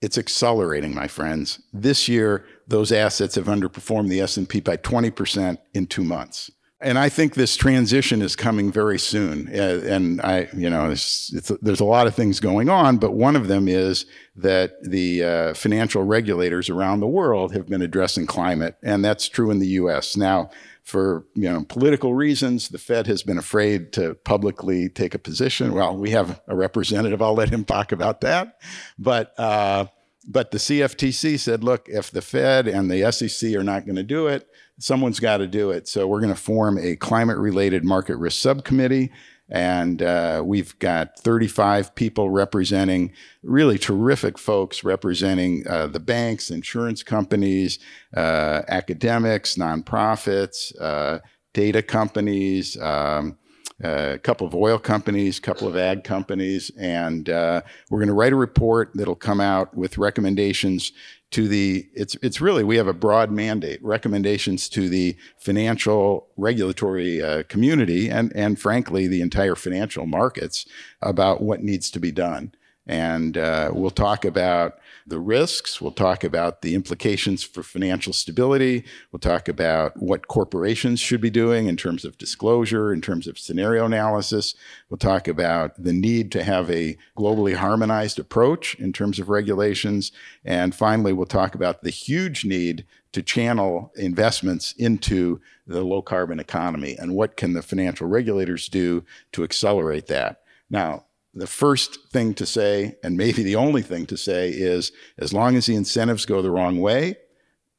It's 0.00 0.18
accelerating, 0.18 0.94
my 0.94 1.08
friends. 1.08 1.60
This 1.72 2.08
year, 2.08 2.44
those 2.68 2.92
assets 2.92 3.34
have 3.34 3.46
underperformed 3.46 4.08
the 4.08 4.20
S&P 4.20 4.60
by 4.60 4.76
20 4.76 5.10
percent 5.10 5.60
in 5.74 5.86
two 5.86 6.04
months. 6.04 6.50
And 6.80 6.96
I 6.96 7.08
think 7.08 7.34
this 7.34 7.56
transition 7.56 8.22
is 8.22 8.36
coming 8.36 8.70
very 8.70 9.00
soon. 9.00 9.48
Uh, 9.48 9.80
and 9.84 10.20
I, 10.20 10.48
you 10.56 10.70
know, 10.70 10.90
it's, 10.90 11.32
it's, 11.32 11.48
there's 11.60 11.80
a 11.80 11.84
lot 11.84 12.06
of 12.06 12.14
things 12.14 12.38
going 12.38 12.68
on, 12.68 12.98
but 12.98 13.14
one 13.14 13.34
of 13.34 13.48
them 13.48 13.66
is 13.66 14.06
that 14.36 14.80
the 14.84 15.24
uh, 15.24 15.54
financial 15.54 16.04
regulators 16.04 16.70
around 16.70 17.00
the 17.00 17.08
world 17.08 17.52
have 17.52 17.66
been 17.66 17.82
addressing 17.82 18.26
climate, 18.26 18.76
and 18.80 19.04
that's 19.04 19.28
true 19.28 19.50
in 19.50 19.58
the 19.58 19.66
U.S. 19.68 20.16
Now, 20.16 20.50
for 20.84 21.26
you 21.34 21.50
know 21.50 21.64
political 21.64 22.14
reasons, 22.14 22.68
the 22.68 22.78
Fed 22.78 23.08
has 23.08 23.24
been 23.24 23.38
afraid 23.38 23.92
to 23.94 24.14
publicly 24.14 24.88
take 24.88 25.14
a 25.14 25.18
position. 25.18 25.74
Well, 25.74 25.96
we 25.96 26.10
have 26.10 26.40
a 26.46 26.54
representative. 26.54 27.20
I'll 27.20 27.34
let 27.34 27.50
him 27.50 27.64
talk 27.64 27.92
about 27.92 28.20
that, 28.20 28.58
but. 28.98 29.38
Uh, 29.38 29.86
but 30.30 30.50
the 30.50 30.58
CFTC 30.58 31.38
said, 31.38 31.64
look, 31.64 31.88
if 31.88 32.10
the 32.10 32.20
Fed 32.20 32.68
and 32.68 32.90
the 32.90 33.10
SEC 33.10 33.54
are 33.54 33.64
not 33.64 33.86
going 33.86 33.96
to 33.96 34.02
do 34.02 34.26
it, 34.26 34.46
someone's 34.78 35.20
got 35.20 35.38
to 35.38 35.46
do 35.46 35.70
it. 35.70 35.88
So 35.88 36.06
we're 36.06 36.20
going 36.20 36.34
to 36.34 36.40
form 36.40 36.78
a 36.78 36.96
climate 36.96 37.38
related 37.38 37.84
market 37.84 38.16
risk 38.16 38.40
subcommittee. 38.40 39.10
And 39.50 40.02
uh, 40.02 40.42
we've 40.44 40.78
got 40.78 41.18
35 41.20 41.94
people 41.94 42.28
representing 42.28 43.12
really 43.42 43.78
terrific 43.78 44.38
folks 44.38 44.84
representing 44.84 45.66
uh, 45.66 45.86
the 45.86 46.00
banks, 46.00 46.50
insurance 46.50 47.02
companies, 47.02 47.78
uh, 48.14 48.62
academics, 48.68 49.54
nonprofits, 49.56 50.78
uh, 50.80 51.20
data 51.54 51.82
companies. 51.82 52.78
Um, 52.80 53.38
uh, 53.82 54.14
a 54.14 54.18
couple 54.18 54.44
of 54.44 54.56
oil 54.56 54.76
companies, 54.76 55.38
a 55.38 55.40
couple 55.40 55.68
of 55.68 55.76
ag 55.76 56.02
companies, 56.02 56.72
and 56.80 57.30
uh, 57.30 57.62
we're 57.90 58.00
going 58.00 58.08
to 58.08 58.14
write 58.14 58.32
a 58.32 58.36
report 58.36 58.90
that'll 58.94 59.14
come 59.14 59.40
out 59.40 59.72
with 59.76 59.98
recommendations 59.98 60.90
to 61.30 61.46
the 61.46 61.88
it's 61.94 62.16
it's 62.22 62.40
really 62.40 62.64
we 62.64 62.76
have 62.76 62.86
a 62.86 62.92
broad 62.92 63.30
mandate 63.30 63.82
recommendations 63.82 64.68
to 64.68 64.88
the 64.88 65.16
financial 65.36 66.28
regulatory 66.36 67.22
uh, 67.22 67.42
community 67.44 68.08
and 68.08 68.32
and 68.34 68.58
frankly 68.58 69.06
the 69.06 69.20
entire 69.20 69.54
financial 69.54 70.06
markets 70.06 70.64
about 71.02 71.42
what 71.42 71.62
needs 71.62 71.90
to 71.90 72.00
be 72.00 72.10
done 72.10 72.52
and 72.88 73.36
uh, 73.36 73.70
we'll 73.72 73.90
talk 73.90 74.24
about 74.24 74.78
the 75.06 75.20
risks. 75.20 75.80
We'll 75.80 75.92
talk 75.92 76.24
about 76.24 76.62
the 76.62 76.74
implications 76.74 77.42
for 77.42 77.62
financial 77.62 78.14
stability. 78.14 78.84
We'll 79.12 79.20
talk 79.20 79.46
about 79.46 79.96
what 79.96 80.28
corporations 80.28 80.98
should 80.98 81.20
be 81.20 81.30
doing 81.30 81.66
in 81.66 81.76
terms 81.76 82.04
of 82.04 82.16
disclosure, 82.16 82.92
in 82.92 83.02
terms 83.02 83.26
of 83.26 83.38
scenario 83.38 83.84
analysis. 83.84 84.54
We'll 84.88 84.98
talk 84.98 85.28
about 85.28 85.82
the 85.82 85.92
need 85.92 86.32
to 86.32 86.42
have 86.42 86.70
a 86.70 86.96
globally 87.16 87.54
harmonized 87.54 88.18
approach 88.18 88.74
in 88.76 88.92
terms 88.92 89.18
of 89.18 89.28
regulations. 89.28 90.10
And 90.44 90.74
finally, 90.74 91.12
we'll 91.12 91.26
talk 91.26 91.54
about 91.54 91.82
the 91.82 91.90
huge 91.90 92.44
need 92.44 92.86
to 93.12 93.22
channel 93.22 93.92
investments 93.96 94.72
into 94.78 95.40
the 95.66 95.82
low 95.82 96.02
carbon 96.02 96.40
economy 96.40 96.96
and 96.98 97.14
what 97.14 97.36
can 97.36 97.52
the 97.52 97.62
financial 97.62 98.06
regulators 98.06 98.68
do 98.68 99.04
to 99.32 99.44
accelerate 99.44 100.06
that. 100.06 100.42
Now, 100.70 101.04
the 101.34 101.46
first 101.46 102.10
thing 102.10 102.34
to 102.34 102.46
say, 102.46 102.96
and 103.02 103.16
maybe 103.16 103.42
the 103.42 103.56
only 103.56 103.82
thing 103.82 104.06
to 104.06 104.16
say, 104.16 104.50
is 104.50 104.92
as 105.18 105.32
long 105.32 105.56
as 105.56 105.66
the 105.66 105.76
incentives 105.76 106.26
go 106.26 106.42
the 106.42 106.50
wrong 106.50 106.80
way, 106.80 107.16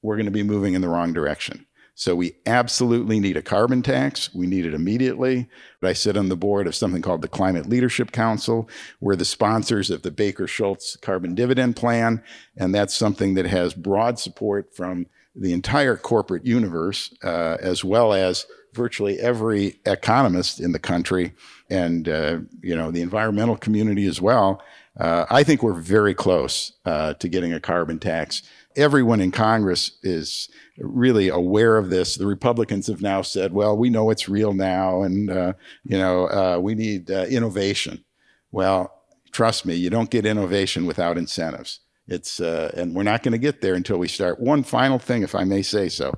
we're 0.02 0.16
going 0.16 0.26
to 0.26 0.32
be 0.32 0.44
moving 0.44 0.76
in 0.76 0.82
the 0.82 0.90
wrong 0.90 1.14
direction. 1.14 1.66
So 2.00 2.16
we 2.16 2.38
absolutely 2.46 3.20
need 3.20 3.36
a 3.36 3.42
carbon 3.42 3.82
tax. 3.82 4.34
We 4.34 4.48
need 4.48 4.66
it 4.66 4.74
immediately. 4.74 5.50
But 5.82 5.90
I 5.90 5.94
sit 5.94 6.16
on 6.16 6.30
the 6.30 6.38
board 6.38 6.66
of 6.66 6.74
something 6.74 7.02
called 7.02 7.22
the 7.22 7.28
Climate 7.28 7.68
Leadership 7.68 8.14
Council. 8.14 8.70
We're 9.02 9.18
the 9.18 9.26
sponsors 9.26 9.90
of 9.90 10.04
the 10.04 10.12
Baker 10.12 10.48
Shultz 10.48 10.96
Carbon 10.96 11.36
Dividend 11.36 11.76
Plan, 11.76 12.24
and 12.56 12.74
that's 12.74 12.96
something 12.96 13.34
that 13.34 13.48
has 13.48 13.74
broad 13.74 14.18
support 14.18 14.74
from 14.74 15.08
the 15.36 15.52
entire 15.52 15.98
corporate 15.98 16.46
universe, 16.46 17.14
uh, 17.22 17.58
as 17.60 17.84
well 17.84 18.14
as 18.14 18.46
virtually 18.74 19.20
every 19.20 19.80
economist 19.86 20.60
in 20.60 20.72
the 20.72 20.80
country 20.80 21.34
and 21.70 22.10
uh, 22.10 22.40
you 22.62 22.76
know 22.76 22.92
the 22.92 23.02
environmental 23.02 23.58
community 23.58 24.06
as 24.06 24.22
well. 24.22 24.62
Uh, 25.00 25.26
I 25.30 25.44
think 25.44 25.64
we're 25.64 25.74
very 25.74 26.14
close 26.14 26.74
uh, 26.86 27.14
to 27.16 27.30
getting 27.30 27.54
a 27.54 27.60
carbon 27.60 28.00
tax. 28.00 28.44
Everyone 28.76 29.22
in 29.22 29.32
Congress 29.32 29.98
is 30.04 30.50
really 30.78 31.30
aware 31.30 31.78
of 31.78 31.90
this. 31.90 32.16
The 32.16 32.26
Republicans 32.26 32.88
have 32.88 33.02
now 33.02 33.22
said, 33.22 33.54
"Well, 33.54 33.78
we 33.78 33.90
know 33.90 34.10
it's 34.10 34.28
real 34.28 34.54
now, 34.54 35.04
and 35.04 35.30
uh, 35.30 35.54
you 35.84 35.98
know 35.98 36.26
uh, 36.26 36.60
we 36.62 36.76
need 36.76 37.10
uh, 37.12 37.26
innovation." 37.30 38.04
Well, 38.52 39.04
trust 39.32 39.66
me, 39.66 39.76
you 39.76 39.90
don't 39.90 40.10
get 40.10 40.26
innovation 40.26 40.86
without 40.86 41.18
incentives. 41.18 41.80
It's 42.08 42.40
and 42.40 42.96
we're 42.96 43.04
not 43.04 43.22
going 43.22 43.34
to 43.34 43.38
get 43.38 43.62
there 43.62 43.76
until 43.76 43.98
we 43.98 44.08
start. 44.08 44.40
One 44.40 44.64
final 44.64 44.98
thing, 44.98 45.22
if 45.22 45.36
I 45.36 45.44
may 45.44 45.62
say 45.62 45.90
so. 45.90 46.18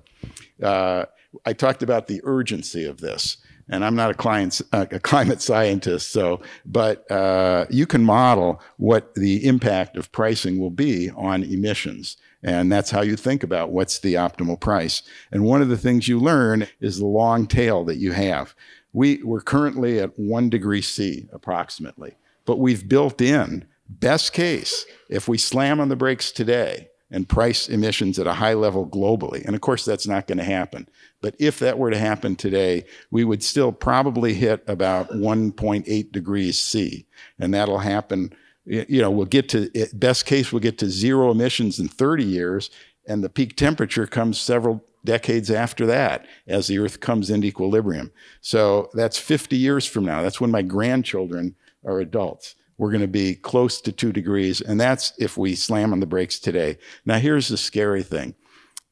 I 1.45 1.53
talked 1.53 1.83
about 1.83 2.07
the 2.07 2.21
urgency 2.23 2.85
of 2.85 3.00
this 3.00 3.38
and 3.71 3.85
I'm 3.85 3.95
not 3.95 4.11
a, 4.11 4.13
client, 4.13 4.61
a 4.73 5.00
climate 5.00 5.41
scientist, 5.41 6.11
so 6.11 6.41
but 6.65 7.09
uh, 7.09 7.65
you 7.69 7.88
can 7.88 8.03
model 8.03 8.61
what 8.77 9.15
the 9.15 9.45
impact 9.47 9.95
of 9.95 10.11
pricing 10.11 10.59
will 10.59 10.69
be 10.69 11.09
on 11.11 11.43
emissions. 11.43 12.17
And 12.43 12.71
that's 12.71 12.91
how 12.91 13.01
you 13.01 13.15
think 13.15 13.43
about 13.43 13.71
what's 13.71 14.00
the 14.00 14.15
optimal 14.15 14.59
price. 14.59 15.03
And 15.31 15.45
one 15.45 15.61
of 15.61 15.69
the 15.69 15.77
things 15.77 16.07
you 16.07 16.19
learn 16.19 16.67
is 16.79 16.97
the 16.97 17.05
long 17.05 17.47
tail 17.47 17.83
that 17.85 17.97
you 17.97 18.11
have. 18.11 18.55
We, 18.93 19.21
we're 19.23 19.41
currently 19.41 20.00
at 20.00 20.19
one 20.19 20.50
degree 20.50 20.81
C 20.81 21.29
approximately, 21.31 22.17
but 22.45 22.59
we've 22.59 22.89
built 22.89 23.21
in, 23.21 23.65
best 23.88 24.33
case, 24.33 24.85
if 25.07 25.27
we 25.27 25.38
slam 25.38 25.79
on 25.79 25.89
the 25.89 25.95
brakes 25.95 26.31
today, 26.31 26.89
and 27.11 27.27
price 27.27 27.67
emissions 27.67 28.17
at 28.17 28.25
a 28.25 28.33
high 28.33 28.53
level 28.53 28.87
globally. 28.87 29.45
And 29.45 29.53
of 29.53 29.61
course, 29.61 29.83
that's 29.83 30.07
not 30.07 30.27
going 30.27 30.37
to 30.37 30.43
happen. 30.43 30.87
But 31.19 31.35
if 31.39 31.59
that 31.59 31.77
were 31.77 31.91
to 31.91 31.97
happen 31.97 32.35
today, 32.35 32.85
we 33.11 33.25
would 33.25 33.43
still 33.43 33.71
probably 33.71 34.33
hit 34.33 34.63
about 34.65 35.09
1.8 35.11 36.11
degrees 36.11 36.61
C. 36.61 37.05
And 37.37 37.53
that'll 37.53 37.79
happen, 37.79 38.33
you 38.65 39.01
know, 39.01 39.11
we'll 39.11 39.25
get 39.25 39.49
to, 39.49 39.69
eh, 39.75 39.87
best 39.93 40.25
case, 40.25 40.51
we'll 40.51 40.61
get 40.61 40.77
to 40.79 40.89
zero 40.89 41.29
emissions 41.29 41.79
in 41.79 41.89
30 41.89 42.23
years. 42.23 42.69
And 43.05 43.23
the 43.23 43.29
peak 43.29 43.57
temperature 43.57 44.07
comes 44.07 44.39
several 44.39 44.83
decades 45.03 45.51
after 45.51 45.85
that 45.87 46.25
as 46.47 46.67
the 46.67 46.79
earth 46.79 47.01
comes 47.01 47.29
into 47.29 47.47
equilibrium. 47.47 48.11
So 48.39 48.89
that's 48.93 49.17
50 49.17 49.57
years 49.57 49.85
from 49.85 50.05
now. 50.05 50.21
That's 50.21 50.39
when 50.39 50.51
my 50.51 50.61
grandchildren 50.61 51.55
are 51.83 51.99
adults 51.99 52.55
we're 52.81 52.89
going 52.89 53.01
to 53.01 53.07
be 53.07 53.35
close 53.35 53.79
to 53.79 53.91
two 53.91 54.11
degrees. 54.11 54.59
And 54.59 54.81
that's 54.81 55.13
if 55.19 55.38
we 55.38 55.53
slam 55.53 55.93
on 55.93 56.00
the 56.00 56.07
brakes 56.07 56.39
today. 56.39 56.79
Now, 57.05 57.19
here's 57.19 57.47
the 57.47 57.55
scary 57.55 58.01
thing 58.01 58.33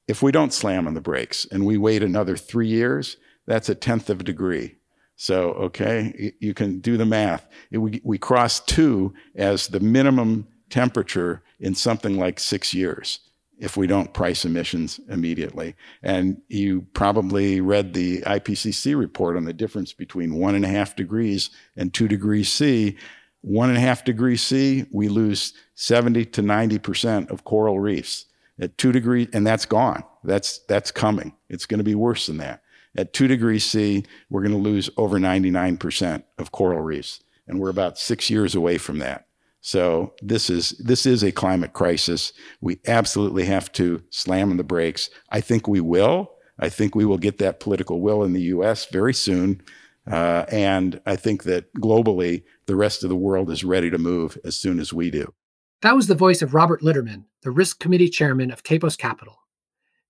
if 0.08 0.22
we 0.22 0.31
don't 0.31 0.53
slam 0.53 0.86
on 0.86 0.93
the 0.93 1.01
brakes 1.01 1.48
and 1.51 1.65
we 1.65 1.75
wait 1.75 2.03
another 2.03 2.38
three 2.38 2.67
years, 2.67 3.17
that's 3.48 3.67
a 3.67 3.74
tenth 3.74 4.12
of 4.12 4.19
a 4.19 4.24
degree. 4.24 4.75
So, 5.15 5.53
okay, 5.53 6.34
you 6.39 6.53
can 6.53 6.81
do 6.81 6.98
the 6.98 7.05
math. 7.05 7.48
We, 7.72 8.00
we 8.03 8.19
cross 8.19 8.60
two 8.60 9.15
as 9.36 9.69
the 9.69 9.79
minimum 9.79 10.48
temperature 10.69 11.41
in 11.60 11.74
something 11.74 12.15
like 12.15 12.39
six 12.39 12.75
years 12.75 13.22
if 13.58 13.75
we 13.75 13.88
don't 13.88 14.13
price 14.13 14.46
emissions 14.46 15.00
immediately. 15.10 15.75
And 16.03 16.41
you 16.48 16.88
probably 16.93 17.60
read 17.60 17.93
the 17.93 18.22
IPCC 18.22 18.98
report 18.98 19.36
on 19.36 19.46
the 19.46 19.51
difference 19.51 19.93
between 19.93 20.36
one 20.36 20.53
and 20.53 20.63
a 20.63 20.69
half 20.69 20.96
degrees 20.96 21.50
and 21.75 21.91
two 21.91 22.08
degrees 22.08 22.53
C 22.53 22.96
one 23.41 23.69
and 23.69 23.77
a 23.77 23.81
half 23.81 24.03
degrees 24.03 24.41
C, 24.41 24.86
we 24.91 25.08
lose 25.08 25.53
70 25.75 26.25
to 26.25 26.41
90% 26.41 27.29
of 27.29 27.43
coral 27.43 27.79
reefs. 27.79 28.25
At 28.60 28.77
two 28.77 28.91
degrees, 28.91 29.29
and 29.31 29.48
that's 29.48 29.65
gone. 29.65 30.03
That's, 30.24 30.60
that's 30.67 30.91
coming. 30.91 31.34
It's 31.48 31.65
going 31.65 31.77
to 31.77 31.84
be 31.84 31.96
worse 31.96 32.27
than 32.27 32.38
that. 32.38 32.62
At 32.98 33.13
two 33.13 33.27
degrees 33.27 33.63
C, 33.63 34.03
we're 34.29 34.41
going 34.41 34.51
to 34.51 34.58
lose 34.58 34.89
over 34.98 35.17
99% 35.17 36.24
of 36.38 36.51
coral 36.51 36.81
reefs. 36.81 37.22
And 37.48 37.60
we're 37.60 37.69
about 37.69 37.98
six 37.98 38.29
years 38.29 38.55
away 38.55 38.77
from 38.77 39.00
that. 39.00 39.25
So 39.62 40.13
this 40.22 40.50
is 40.50 40.69
this 40.79 41.05
is 41.05 41.24
a 41.24 41.31
climate 41.31 41.74
crisis. 41.74 42.31
We 42.62 42.79
absolutely 42.88 43.46
have 43.46 43.72
to 43.74 44.01
slam 44.10 44.51
on 44.51 44.58
the 44.58 44.63
brakes. 44.63 45.10
I 45.29 45.41
think 45.41 45.67
we 45.67 45.81
will. 45.81 46.31
I 46.60 46.69
think 46.69 46.96
we 46.96 47.05
will 47.05 47.17
get 47.17 47.39
that 47.39 47.60
political 47.60 48.01
will 48.01 48.24
in 48.24 48.34
the 48.34 48.41
U.S. 48.43 48.86
very 48.86 49.13
soon. 49.13 49.62
Uh, 50.10 50.46
and 50.50 51.01
I 51.05 51.15
think 51.15 51.43
that 51.43 51.74
globally, 51.75 52.43
the 52.69 52.75
rest 52.75 53.03
of 53.03 53.09
the 53.09 53.15
world 53.15 53.49
is 53.49 53.63
ready 53.63 53.89
to 53.89 53.97
move 53.97 54.38
as 54.45 54.55
soon 54.55 54.79
as 54.79 54.93
we 54.93 55.09
do. 55.09 55.33
That 55.81 55.95
was 55.95 56.05
the 56.05 56.15
voice 56.15 56.41
of 56.43 56.53
Robert 56.53 56.81
Litterman, 56.81 57.25
the 57.41 57.49
Risk 57.49 57.79
Committee 57.79 58.09
Chairman 58.09 58.51
of 58.51 58.63
Kepos 58.63 58.95
Capital. 58.95 59.39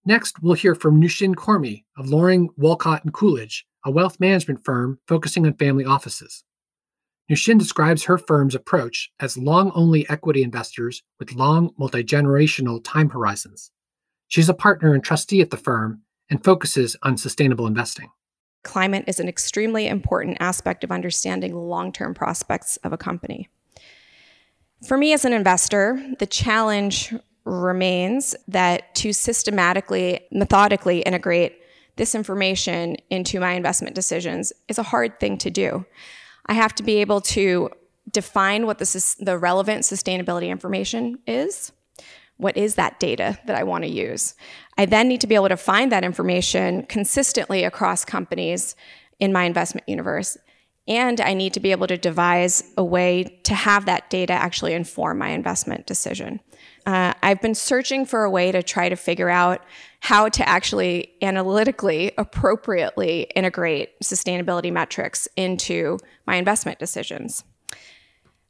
Next, 0.05 0.43
we'll 0.43 0.55
hear 0.55 0.75
from 0.75 1.01
Nushin 1.01 1.35
Kormi 1.35 1.85
of 1.97 2.09
Loring, 2.09 2.49
Wolcott, 2.57 3.05
and 3.05 3.13
Coolidge, 3.13 3.65
a 3.85 3.91
wealth 3.91 4.19
management 4.19 4.65
firm 4.65 4.99
focusing 5.07 5.45
on 5.45 5.53
family 5.53 5.85
offices. 5.85 6.43
Nushin 7.31 7.57
describes 7.57 8.03
her 8.03 8.17
firm's 8.17 8.55
approach 8.55 9.09
as 9.21 9.37
long 9.37 9.71
only 9.73 10.09
equity 10.09 10.43
investors 10.43 11.01
with 11.17 11.35
long 11.35 11.71
multi 11.77 12.03
generational 12.03 12.81
time 12.83 13.09
horizons. 13.09 13.71
She's 14.27 14.49
a 14.49 14.53
partner 14.53 14.93
and 14.93 15.03
trustee 15.03 15.39
at 15.39 15.49
the 15.49 15.57
firm 15.57 16.01
and 16.29 16.43
focuses 16.43 16.97
on 17.03 17.15
sustainable 17.15 17.67
investing. 17.67 18.09
Climate 18.63 19.05
is 19.07 19.19
an 19.19 19.29
extremely 19.29 19.87
important 19.87 20.37
aspect 20.39 20.83
of 20.83 20.91
understanding 20.91 21.51
the 21.51 21.59
long 21.59 21.91
term 21.91 22.13
prospects 22.13 22.77
of 22.77 22.93
a 22.93 22.97
company. 22.97 23.49
For 24.87 24.97
me 24.97 25.13
as 25.13 25.25
an 25.25 25.33
investor, 25.33 26.01
the 26.19 26.25
challenge 26.25 27.13
remains 27.45 28.35
that 28.47 28.93
to 28.95 29.13
systematically, 29.13 30.21
methodically 30.31 31.01
integrate 31.01 31.55
this 31.95 32.15
information 32.15 32.95
into 33.09 33.39
my 33.39 33.53
investment 33.53 33.95
decisions 33.95 34.53
is 34.67 34.77
a 34.77 34.83
hard 34.83 35.19
thing 35.19 35.37
to 35.37 35.49
do. 35.49 35.85
I 36.45 36.53
have 36.53 36.73
to 36.75 36.83
be 36.83 36.97
able 37.01 37.21
to 37.21 37.69
define 38.09 38.65
what 38.65 38.79
the, 38.79 39.15
the 39.19 39.37
relevant 39.37 39.83
sustainability 39.83 40.47
information 40.47 41.19
is. 41.27 41.71
What 42.39 42.55
is 42.55 42.75
that 42.75 43.01
data 43.01 43.37
that 43.47 43.57
I 43.57 43.63
want 43.63 43.83
to 43.83 43.89
use? 43.89 44.33
I 44.77 44.85
then 44.85 45.09
need 45.09 45.19
to 45.21 45.27
be 45.27 45.35
able 45.35 45.49
to 45.49 45.57
find 45.57 45.91
that 45.91 46.05
information 46.05 46.83
consistently 46.83 47.65
across 47.65 48.05
companies 48.05 48.77
in 49.19 49.33
my 49.33 49.43
investment 49.43 49.89
universe. 49.89 50.37
And 50.87 51.19
I 51.19 51.33
need 51.33 51.53
to 51.55 51.59
be 51.59 51.71
able 51.71 51.87
to 51.87 51.97
devise 51.97 52.63
a 52.77 52.83
way 52.83 53.41
to 53.43 53.53
have 53.53 53.85
that 53.87 54.09
data 54.09 54.31
actually 54.31 54.73
inform 54.73 55.17
my 55.17 55.31
investment 55.31 55.85
decision. 55.85 56.39
Uh, 56.85 57.13
I've 57.21 57.41
been 57.41 57.55
searching 57.55 58.05
for 58.05 58.23
a 58.23 58.31
way 58.31 58.53
to 58.53 58.63
try 58.63 58.87
to 58.87 58.95
figure 58.95 59.29
out 59.29 59.61
how 59.99 60.29
to 60.29 60.47
actually 60.47 61.11
analytically 61.21 62.13
appropriately 62.17 63.23
integrate 63.35 63.99
sustainability 63.99 64.71
metrics 64.71 65.27
into 65.35 65.97
my 66.25 66.37
investment 66.37 66.79
decisions 66.79 67.43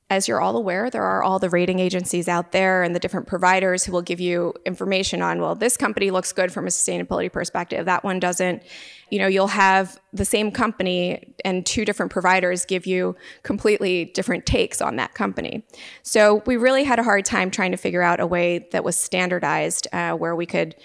as 0.10 0.28
you're 0.28 0.42
all 0.42 0.58
aware, 0.58 0.90
there 0.90 1.04
are 1.04 1.22
all 1.22 1.38
the 1.38 1.50
rating 1.50 1.80
agencies 1.80 2.28
out 2.28 2.52
there 2.52 2.82
and 2.82 2.96
the 2.96 3.00
different 3.00 3.28
providers 3.28 3.84
who 3.84 3.92
will 3.92 4.02
give 4.02 4.20
you 4.20 4.54
information 4.66 5.22
on, 5.22 5.40
well, 5.40 5.54
this 5.54 5.78
company 5.78 6.10
looks 6.10 6.32
good 6.32 6.52
from 6.52 6.66
a 6.66 6.70
sustainability 6.70 7.32
perspective, 7.32 7.86
that 7.86 8.04
one 8.04 8.20
doesn't. 8.20 8.64
You 9.12 9.20
know, 9.20 9.28
you'll 9.28 9.48
have 9.48 10.00
the 10.12 10.26
same 10.26 10.52
company 10.52 11.36
and 11.46 11.64
two 11.64 11.86
different 11.86 12.12
providers 12.12 12.66
give 12.66 12.88
you 12.88 13.16
completely 13.44 14.06
different 14.06 14.48
takes 14.48 14.82
on 14.82 14.96
that 14.96 15.14
company. 15.14 15.64
So 16.02 16.42
we 16.48 16.58
really 16.58 16.84
had 16.84 16.98
a 16.98 17.04
hard 17.04 17.26
time 17.26 17.52
trying 17.52 17.72
to 17.72 17.78
figure 17.78 18.02
out 18.02 18.20
a 18.20 18.28
way 18.28 18.68
that 18.72 18.84
was 18.84 18.98
standardized 18.98 19.88
uh, 19.94 20.14
where 20.14 20.36
we 20.36 20.48
could 20.48 20.76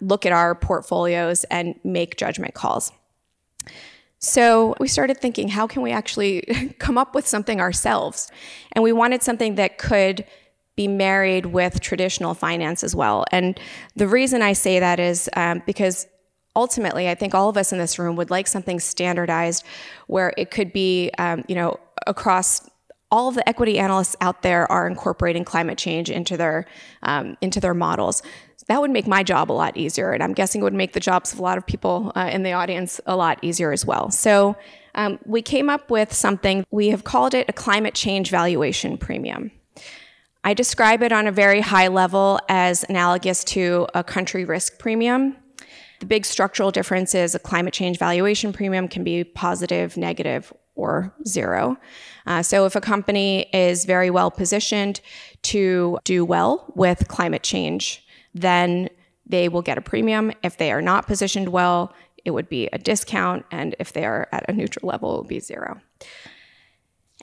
look 0.00 0.26
at 0.26 0.32
our 0.32 0.54
portfolios 0.54 1.44
and 1.44 1.74
make 1.84 2.16
judgment 2.16 2.52
calls. 2.52 2.92
So 4.18 4.74
we 4.80 4.88
started 4.88 5.18
thinking, 5.18 5.48
how 5.48 5.66
can 5.66 5.82
we 5.82 5.92
actually 5.92 6.74
come 6.78 6.96
up 6.96 7.14
with 7.14 7.26
something 7.26 7.60
ourselves? 7.60 8.30
And 8.72 8.82
we 8.82 8.92
wanted 8.92 9.22
something 9.22 9.56
that 9.56 9.78
could 9.78 10.24
be 10.76 10.88
married 10.88 11.46
with 11.46 11.80
traditional 11.80 12.34
finance 12.34 12.82
as 12.82 12.96
well. 12.96 13.24
And 13.30 13.58
the 13.94 14.08
reason 14.08 14.42
I 14.42 14.54
say 14.54 14.80
that 14.80 14.98
is 14.98 15.30
um, 15.36 15.62
because 15.66 16.06
ultimately, 16.56 17.08
I 17.08 17.14
think 17.14 17.34
all 17.34 17.48
of 17.48 17.56
us 17.56 17.72
in 17.72 17.78
this 17.78 17.98
room 17.98 18.16
would 18.16 18.30
like 18.30 18.46
something 18.46 18.80
standardized 18.80 19.64
where 20.06 20.32
it 20.36 20.50
could 20.50 20.72
be, 20.72 21.10
um, 21.18 21.44
you 21.48 21.54
know, 21.54 21.78
across 22.06 22.68
all 23.14 23.28
of 23.28 23.36
the 23.36 23.48
equity 23.48 23.78
analysts 23.78 24.16
out 24.20 24.42
there 24.42 24.70
are 24.72 24.88
incorporating 24.88 25.44
climate 25.44 25.78
change 25.78 26.10
into 26.10 26.36
their 26.36 26.66
um, 27.04 27.36
into 27.40 27.60
their 27.60 27.74
models 27.74 28.22
that 28.66 28.80
would 28.80 28.90
make 28.90 29.06
my 29.06 29.22
job 29.22 29.50
a 29.50 29.52
lot 29.52 29.76
easier. 29.76 30.12
And 30.12 30.22
I'm 30.22 30.32
guessing 30.32 30.60
it 30.60 30.64
would 30.64 30.74
make 30.74 30.92
the 30.92 31.00
jobs 31.00 31.32
of 31.32 31.38
a 31.38 31.42
lot 31.42 31.58
of 31.58 31.66
people 31.66 32.12
uh, 32.16 32.30
in 32.32 32.42
the 32.42 32.52
audience 32.52 33.00
a 33.06 33.16
lot 33.16 33.38
easier 33.42 33.72
as 33.72 33.84
well. 33.84 34.10
So 34.10 34.56
um, 34.94 35.18
we 35.26 35.42
came 35.42 35.68
up 35.68 35.90
with 35.90 36.12
something, 36.12 36.64
we 36.70 36.88
have 36.88 37.04
called 37.04 37.34
it 37.34 37.46
a 37.48 37.52
climate 37.52 37.94
change 37.94 38.30
valuation 38.30 38.96
premium. 38.96 39.50
I 40.44 40.54
describe 40.54 41.02
it 41.02 41.12
on 41.12 41.26
a 41.26 41.32
very 41.32 41.60
high 41.60 41.88
level 41.88 42.38
as 42.48 42.84
analogous 42.88 43.44
to 43.44 43.86
a 43.94 44.04
country 44.04 44.44
risk 44.44 44.78
premium. 44.78 45.36
The 46.00 46.06
big 46.06 46.26
structural 46.26 46.70
difference 46.70 47.14
is 47.14 47.34
a 47.34 47.38
climate 47.38 47.74
change 47.74 47.98
valuation 47.98 48.52
premium 48.52 48.88
can 48.88 49.04
be 49.04 49.24
positive, 49.24 49.96
negative, 49.96 50.52
or 50.74 51.14
zero. 51.26 51.76
Uh, 52.26 52.42
so 52.42 52.66
if 52.66 52.74
a 52.74 52.80
company 52.80 53.42
is 53.52 53.84
very 53.84 54.10
well 54.10 54.30
positioned 54.30 55.00
to 55.42 55.98
do 56.04 56.24
well 56.24 56.72
with 56.74 57.08
climate 57.08 57.42
change, 57.42 58.04
then 58.34 58.88
they 59.26 59.48
will 59.48 59.62
get 59.62 59.78
a 59.78 59.82
premium. 59.82 60.32
If 60.42 60.56
they 60.56 60.72
are 60.72 60.82
not 60.82 61.06
positioned 61.06 61.48
well, 61.48 61.92
it 62.24 62.30
would 62.30 62.48
be 62.48 62.68
a 62.72 62.78
discount. 62.78 63.44
And 63.50 63.76
if 63.78 63.92
they 63.92 64.04
are 64.04 64.28
at 64.32 64.48
a 64.48 64.52
neutral 64.52 64.88
level, 64.88 65.16
it 65.16 65.18
would 65.22 65.28
be 65.28 65.40
zero. 65.40 65.80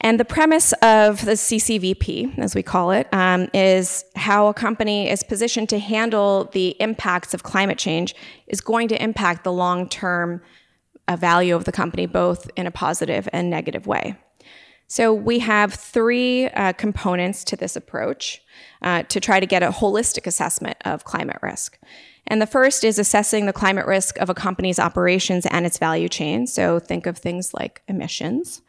And 0.04 0.20
the 0.20 0.26
premise 0.26 0.74
of 0.82 1.24
the 1.26 1.34
CCVP, 1.34 2.40
as 2.40 2.56
we 2.56 2.64
call 2.64 2.92
it, 2.92 3.08
um, 3.14 3.50
is 3.54 4.04
how 4.16 4.48
a 4.48 4.54
company 4.54 5.10
is 5.10 5.22
positioned 5.22 5.70
to 5.70 5.80
handle 5.80 6.46
the 6.54 6.70
impacts 6.80 7.34
of 7.34 7.44
climate 7.44 7.78
change 7.78 8.16
is 8.48 8.62
going 8.62 8.88
to 8.88 9.04
impact 9.04 9.44
the 9.44 9.52
long 9.52 9.88
term 9.88 10.42
uh, 11.12 11.16
value 11.18 11.56
of 11.56 11.66
the 11.66 11.72
company, 11.72 12.06
both 12.06 12.50
in 12.56 12.68
a 12.68 12.72
positive 12.72 13.28
and 13.34 13.50
negative 13.50 13.88
way. 13.88 14.16
So 14.88 15.14
we 15.14 15.40
have 15.40 15.74
three 15.74 16.48
uh, 16.48 16.74
components 16.74 17.44
to 17.46 17.56
this 17.56 17.76
approach 17.76 18.42
uh, 18.82 19.04
to 19.04 19.20
try 19.20 19.40
to 19.40 19.46
get 19.46 19.64
a 19.64 19.70
holistic 19.70 20.28
assessment 20.28 20.78
of 20.84 21.06
climate 21.06 21.38
risk. 21.42 21.78
And 22.28 22.42
the 22.42 22.48
first 22.48 22.84
is 22.84 23.00
assessing 23.00 23.46
the 23.46 23.54
climate 23.54 23.88
risk 23.88 24.18
of 24.18 24.30
a 24.30 24.34
company's 24.34 24.80
operations 24.80 25.46
and 25.46 25.66
its 25.66 25.78
value 25.78 26.10
chain. 26.10 26.46
So 26.46 26.80
think 26.80 27.06
of 27.06 27.18
things 27.18 27.54
like 27.54 27.82
emissions. 27.88 28.62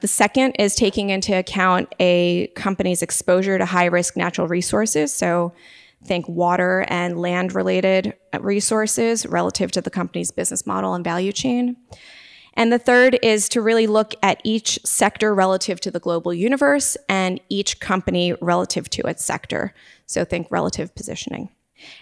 The 0.00 0.08
second 0.08 0.56
is 0.58 0.74
taking 0.74 1.10
into 1.10 1.36
account 1.36 1.94
a 2.00 2.48
company's 2.48 3.02
exposure 3.02 3.56
to 3.56 3.64
high 3.64 3.86
risk 3.86 4.16
natural 4.16 4.48
resources. 4.48 5.12
So 5.14 5.52
think 6.04 6.28
water 6.28 6.84
and 6.88 7.20
land 7.20 7.54
related 7.54 8.14
resources 8.40 9.26
relative 9.26 9.70
to 9.72 9.80
the 9.80 9.90
company's 9.90 10.30
business 10.30 10.66
model 10.66 10.94
and 10.94 11.04
value 11.04 11.32
chain. 11.32 11.76
And 12.54 12.72
the 12.72 12.78
third 12.78 13.18
is 13.22 13.48
to 13.50 13.62
really 13.62 13.86
look 13.86 14.14
at 14.22 14.40
each 14.44 14.78
sector 14.84 15.34
relative 15.34 15.80
to 15.80 15.90
the 15.90 16.00
global 16.00 16.34
universe 16.34 16.96
and 17.08 17.40
each 17.48 17.80
company 17.80 18.34
relative 18.40 18.90
to 18.90 19.02
its 19.02 19.24
sector. 19.24 19.72
So 20.06 20.24
think 20.24 20.48
relative 20.50 20.94
positioning. 20.94 21.48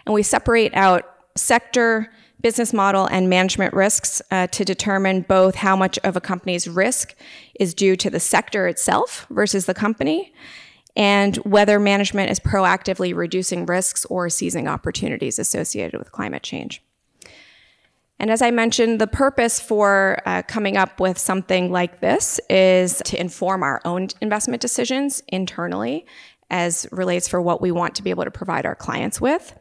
And 0.07 0.15
we 0.15 0.23
separate 0.23 0.75
out 0.75 1.05
sector, 1.37 2.13
business 2.41 2.73
model, 2.73 3.07
and 3.07 3.29
management 3.29 3.75
risks 3.75 4.21
uh, 4.31 4.49
to 4.49 4.65
determine 4.65 5.23
both 5.23 5.55
how 5.55 5.77
much 5.77 5.99
of 6.01 6.17
a 6.17 6.21
company's 6.21 6.67
risk 6.67 7.15
is 7.59 7.73
due 7.73 7.95
to 7.97 8.11
the 8.11 8.21
sector 8.21 8.67
itself 8.67 9.27
versus 9.31 9.67
the 9.67 9.75
company, 9.75 10.33
and 10.97 11.37
whether 11.39 11.79
management 11.79 12.31
is 12.31 12.41
proactively 12.41 13.15
reducing 13.15 13.67
risks 13.67 14.05
or 14.07 14.29
seizing 14.29 14.69
opportunities 14.69 15.39
associated 15.39 15.99
with 15.99 16.13
climate 16.13 16.43
change. 16.43 16.83
And 18.19 18.31
as 18.31 18.43
I 18.43 18.51
mentioned, 18.51 19.01
the 19.01 19.07
purpose 19.07 19.61
for 19.61 20.19
uh, 20.27 20.43
coming 20.43 20.77
up 20.77 21.01
with 21.01 21.17
something 21.17 21.73
like 21.73 22.01
this 22.01 22.39
is 22.51 23.01
to 23.07 23.19
inform 23.19 23.63
our 23.63 23.81
own 23.87 24.09
investment 24.21 24.61
decisions 24.61 25.23
internally 25.29 26.05
as 26.51 26.87
relates 26.93 27.29
for 27.29 27.41
what 27.41 27.63
we 27.63 27.71
want 27.71 27.95
to 27.95 28.03
be 28.03 28.11
able 28.11 28.25
to 28.25 28.31
provide 28.31 28.67
our 28.67 28.75
clients 28.75 29.21
with. 29.21 29.55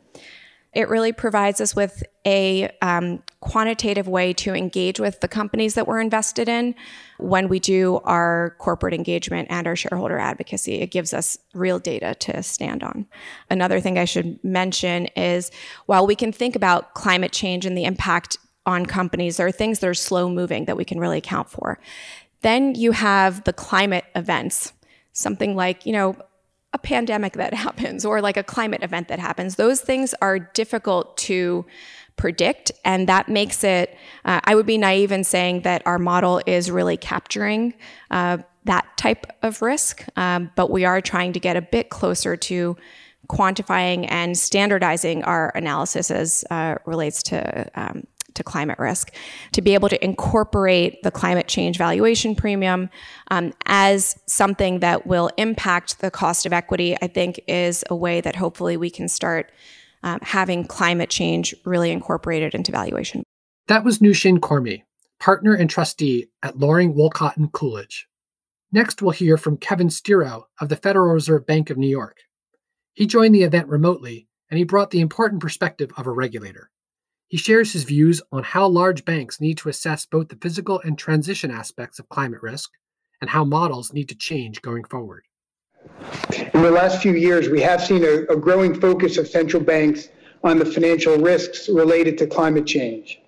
It 0.74 0.88
really 0.88 1.12
provides 1.12 1.60
us 1.62 1.76
with 1.76 2.04
a 2.26 2.70
um, 2.82 3.24
quantitative 3.40 4.08
way 4.08 4.34
to 4.34 4.54
engage 4.54 5.00
with 5.00 5.20
the 5.20 5.28
companies 5.28 5.74
that 5.74 5.88
we're 5.88 6.00
invested 6.00 6.48
in 6.48 6.76
when 7.18 7.50
we 7.50 7.60
do 7.60 8.00
our 8.04 8.56
corporate 8.60 8.94
engagement 8.94 9.48
and 9.50 9.66
our 9.66 9.76
shareholder 9.76 10.20
advocacy. 10.20 10.76
It 10.76 10.92
gives 10.92 11.14
us 11.14 11.38
real 11.54 11.80
data 11.80 12.14
to 12.16 12.44
stand 12.44 12.84
on. 12.84 13.08
Another 13.50 13.80
thing 13.80 13.98
I 13.98 14.06
should 14.06 14.44
mention 14.44 15.08
is 15.16 15.50
while 15.88 16.06
we 16.06 16.16
can 16.16 16.32
think 16.32 16.56
about 16.56 16.94
climate 16.94 17.32
change 17.32 17.66
and 17.66 17.78
the 17.78 17.86
impact 17.86 18.38
on 18.66 18.86
companies. 18.86 19.38
There 19.38 19.48
are 19.48 19.52
things 19.52 19.80
that 19.80 19.88
are 19.90 19.96
slow 19.96 20.30
moving 20.30 20.66
that 20.66 20.78
we 20.78 20.86
can 20.86 21.00
really 21.00 21.18
account 21.18 21.50
for. 21.50 21.80
Then 22.42 22.76
you 22.76 22.92
have 22.92 23.44
the 23.44 23.54
climate 23.54 24.06
events, 24.16 24.74
something 25.12 25.56
like, 25.56 25.86
you 25.86 25.92
know, 25.92 26.16
a 26.74 26.78
pandemic 26.78 27.34
that 27.34 27.54
happens 27.66 28.06
or 28.06 28.22
like 28.22 28.38
a 28.38 28.44
climate 28.44 28.84
event 28.84 29.08
that 29.08 29.20
happens. 29.20 29.56
Those 29.56 29.82
things 29.82 30.14
are 30.22 30.40
difficult 30.40 31.18
to 31.18 31.66
predict, 32.16 32.72
and 32.84 33.08
that 33.08 33.30
makes 33.30 33.64
it, 33.64 33.98
uh, 34.26 34.42
I 34.44 34.56
would 34.56 34.66
be 34.66 34.78
naive 34.78 35.12
in 35.12 35.24
saying 35.24 35.62
that 35.62 35.82
our 35.86 35.98
model 35.98 36.42
is 36.46 36.70
really 36.70 36.98
capturing 36.98 37.74
uh, 38.12 38.40
that 38.66 38.86
type 38.98 39.26
of 39.42 39.62
risk, 39.62 40.06
um, 40.18 40.52
but 40.56 40.70
we 40.70 40.84
are 40.84 41.00
trying 41.00 41.32
to 41.34 41.40
get 41.40 41.56
a 41.56 41.62
bit 41.62 41.90
closer 41.90 42.36
to 42.36 42.76
quantifying 43.30 44.06
and 44.10 44.38
standardizing 44.38 45.24
our 45.24 45.52
analysis 45.56 46.12
as 46.12 46.44
uh, 46.50 46.76
relates 46.86 47.24
to 47.24 47.70
um, 47.76 48.06
to 48.36 48.44
climate 48.44 48.80
risk, 48.80 49.14
to 49.52 49.62
be 49.62 49.74
able 49.74 49.90
to 49.90 50.04
incorporate 50.04 51.02
the 51.04 51.12
climate 51.12 51.48
change 51.48 51.78
valuation 51.78 52.36
premium 52.36 52.90
um, 53.32 53.54
as 53.66 54.20
something 54.28 54.80
that 54.80 55.08
will 55.08 55.30
impact 55.38 56.00
the 56.00 56.12
cost 56.12 56.46
of 56.46 56.54
equity, 56.54 56.96
I 57.02 57.08
think 57.08 57.40
is 57.48 57.84
a 57.90 57.96
way 57.96 58.22
that 58.22 58.36
hopefully 58.36 58.78
we 58.78 58.90
can 58.90 59.08
start 59.08 59.52
um, 60.04 60.20
having 60.22 60.66
climate 60.66 61.10
change 61.10 61.54
really 61.66 61.92
incorporated 61.92 62.56
into 62.56 62.72
valuation. 62.72 63.24
That 63.68 63.84
was 63.84 64.00
Nushin 64.00 64.40
Kormi, 64.40 64.84
partner 65.20 65.54
and 65.54 65.70
trustee 65.70 66.28
at 66.42 66.58
Loring, 66.58 66.96
Wolcott 66.96 67.38
and 67.38 67.52
Coolidge. 67.52 68.08
Next, 68.72 69.02
we'll 69.02 69.12
hear 69.12 69.38
from 69.38 69.58
Kevin 69.58 69.88
Stiroh 69.88 70.44
of 70.60 70.70
the 70.70 70.76
Federal 70.76 71.14
Reserve 71.14 71.46
Bank 71.46 71.70
of 71.70 71.78
New 71.78 71.88
York. 71.88 72.18
He 72.94 73.08
joined 73.08 73.34
the 73.34 73.44
event 73.44 73.68
remotely, 73.68 74.28
and 74.50 74.58
he 74.58 74.64
brought 74.64 74.92
the 74.92 75.02
important 75.02 75.42
perspective 75.42 75.92
of 75.98 76.06
a 76.06 76.12
regulator. 76.12 76.70
He 77.30 77.38
shares 77.38 77.74
his 77.74 77.84
views 77.84 78.24
on 78.32 78.42
how 78.42 78.68
large 78.68 79.06
banks 79.06 79.40
need 79.40 79.60
to 79.60 79.70
assess 79.70 80.04
both 80.04 80.30
the 80.30 80.36
physical 80.36 80.82
and 80.84 80.98
transition 80.98 81.52
aspects 81.52 82.00
of 82.00 82.10
climate 82.10 82.42
risk 82.42 82.72
and 83.22 83.30
how 83.30 83.44
models 83.44 83.94
need 83.94 84.10
to 84.10 84.16
change 84.16 84.64
going 84.64 84.84
forward. 84.84 85.26
In 86.56 86.64
the 86.64 86.72
last 86.72 87.04
few 87.04 87.14
years, 87.14 87.48
we 87.48 87.62
have 87.62 87.84
seen 87.84 88.04
a, 88.04 88.24
a 88.34 88.36
growing 88.36 88.74
focus 88.74 89.18
of 89.18 89.28
central 89.28 89.62
banks 89.62 90.10
on 90.44 90.58
the 90.58 90.66
financial 90.66 91.18
risks 91.18 91.70
related 91.70 92.18
to 92.18 92.26
climate 92.26 92.66
change. 92.66 93.22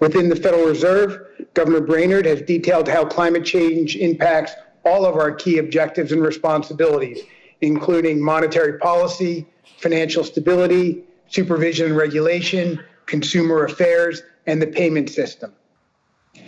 Within 0.00 0.28
the 0.28 0.34
Federal 0.34 0.66
Reserve, 0.66 1.20
Governor 1.54 1.80
Brainard 1.80 2.26
has 2.26 2.42
detailed 2.42 2.88
how 2.88 3.04
climate 3.04 3.44
change 3.44 3.94
impacts 3.94 4.52
all 4.84 5.06
of 5.06 5.14
our 5.14 5.30
key 5.30 5.58
objectives 5.58 6.10
and 6.10 6.22
responsibilities, 6.22 7.20
including 7.60 8.20
monetary 8.20 8.78
policy, 8.78 9.46
financial 9.78 10.24
stability, 10.24 11.04
supervision 11.28 11.86
and 11.86 11.96
regulation, 11.96 12.82
consumer 13.12 13.62
affairs, 13.66 14.22
and 14.46 14.60
the 14.60 14.66
payment 14.66 15.10
system. 15.10 15.52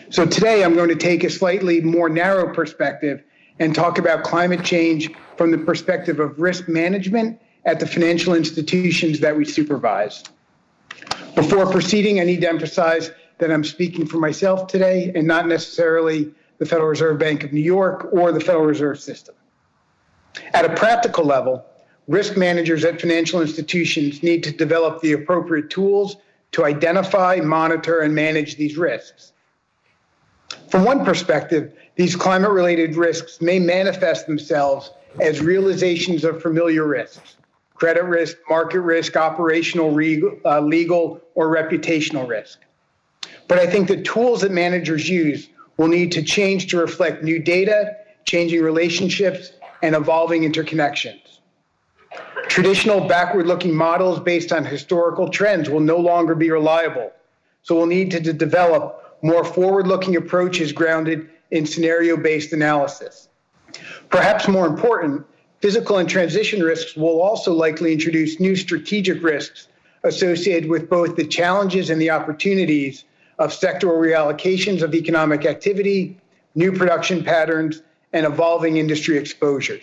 So 0.08 0.24
today 0.24 0.64
I'm 0.64 0.74
going 0.74 0.88
to 0.88 0.96
take 0.96 1.22
a 1.22 1.28
slightly 1.28 1.82
more 1.82 2.08
narrow 2.08 2.54
perspective 2.54 3.22
and 3.58 3.74
talk 3.74 3.98
about 3.98 4.24
climate 4.24 4.64
change 4.64 5.10
from 5.36 5.50
the 5.50 5.58
perspective 5.58 6.20
of 6.20 6.40
risk 6.40 6.66
management 6.66 7.38
at 7.66 7.80
the 7.80 7.86
financial 7.86 8.34
institutions 8.34 9.20
that 9.20 9.36
we 9.36 9.44
supervise. 9.44 10.24
Before 11.34 11.70
proceeding, 11.70 12.18
I 12.18 12.24
need 12.24 12.40
to 12.40 12.48
emphasize 12.48 13.10
that 13.38 13.52
I'm 13.52 13.62
speaking 13.62 14.06
for 14.06 14.16
myself 14.16 14.66
today 14.66 15.12
and 15.14 15.26
not 15.26 15.46
necessarily 15.46 16.32
the 16.58 16.64
Federal 16.64 16.88
Reserve 16.88 17.18
Bank 17.18 17.44
of 17.44 17.52
New 17.52 17.60
York 17.60 18.08
or 18.10 18.32
the 18.32 18.40
Federal 18.40 18.64
Reserve 18.64 18.98
System. 18.98 19.34
At 20.54 20.64
a 20.64 20.74
practical 20.74 21.26
level, 21.26 21.66
risk 22.08 22.38
managers 22.38 22.84
at 22.84 23.02
financial 23.02 23.42
institutions 23.42 24.22
need 24.22 24.42
to 24.44 24.50
develop 24.50 25.02
the 25.02 25.12
appropriate 25.12 25.68
tools 25.68 26.16
to 26.54 26.64
identify, 26.64 27.40
monitor, 27.42 28.00
and 28.02 28.14
manage 28.14 28.54
these 28.56 28.78
risks. 28.78 29.32
From 30.70 30.84
one 30.84 31.04
perspective, 31.04 31.74
these 31.96 32.14
climate 32.14 32.52
related 32.52 32.94
risks 32.94 33.40
may 33.40 33.58
manifest 33.58 34.28
themselves 34.28 34.92
as 35.20 35.40
realizations 35.40 36.22
of 36.24 36.40
familiar 36.40 36.86
risks 36.86 37.36
credit 37.74 38.04
risk, 38.04 38.36
market 38.48 38.80
risk, 38.80 39.16
operational, 39.16 39.88
uh, 40.44 40.60
legal, 40.60 41.20
or 41.34 41.48
reputational 41.48 42.26
risk. 42.26 42.60
But 43.48 43.58
I 43.58 43.66
think 43.66 43.88
the 43.88 44.00
tools 44.00 44.42
that 44.42 44.52
managers 44.52 45.08
use 45.08 45.48
will 45.76 45.88
need 45.88 46.12
to 46.12 46.22
change 46.22 46.68
to 46.68 46.78
reflect 46.78 47.24
new 47.24 47.40
data, 47.40 47.96
changing 48.26 48.62
relationships, 48.62 49.54
and 49.82 49.96
evolving 49.96 50.42
interconnections. 50.42 51.40
Traditional 52.48 53.00
backward 53.00 53.46
looking 53.46 53.74
models 53.74 54.20
based 54.20 54.52
on 54.52 54.64
historical 54.64 55.28
trends 55.28 55.68
will 55.68 55.80
no 55.80 55.96
longer 55.96 56.34
be 56.34 56.50
reliable. 56.50 57.10
So 57.62 57.74
we'll 57.74 57.86
need 57.86 58.10
to, 58.12 58.32
develop 58.32 59.18
more 59.22 59.44
forward 59.44 59.86
looking 59.86 60.16
approaches 60.16 60.70
grounded 60.70 61.28
in 61.50 61.66
scenario 61.66 62.16
based 62.16 62.52
analysis. 62.52 63.28
Perhaps 64.10 64.46
more 64.48 64.66
important, 64.66 65.24
physical 65.60 65.98
and 65.98 66.08
transition 66.08 66.62
risks 66.62 66.94
will 66.94 67.22
also 67.22 67.52
likely 67.52 67.92
introduce 67.92 68.38
new 68.38 68.54
strategic 68.54 69.22
risks 69.22 69.68
associated 70.04 70.68
with 70.68 70.90
both 70.90 71.16
the 71.16 71.26
challenges 71.26 71.90
and 71.90 72.00
the 72.00 72.10
opportunities 72.10 73.04
of 73.38 73.50
sectoral 73.50 73.98
reallocations 73.98 74.82
of 74.82 74.94
economic 74.94 75.46
activity, 75.46 76.16
new 76.54 76.70
production 76.70 77.24
patterns, 77.24 77.82
and 78.12 78.26
evolving 78.26 78.76
industry 78.76 79.16
exposures. 79.16 79.82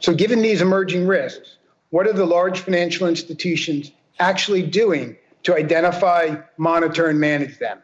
So, 0.00 0.14
given 0.14 0.42
these 0.42 0.62
emerging 0.62 1.06
risks, 1.06 1.56
what 1.90 2.06
are 2.06 2.12
the 2.12 2.26
large 2.26 2.60
financial 2.60 3.08
institutions 3.08 3.92
actually 4.18 4.62
doing 4.62 5.16
to 5.42 5.56
identify, 5.56 6.36
monitor, 6.56 7.08
and 7.08 7.18
manage 7.18 7.58
them? 7.58 7.82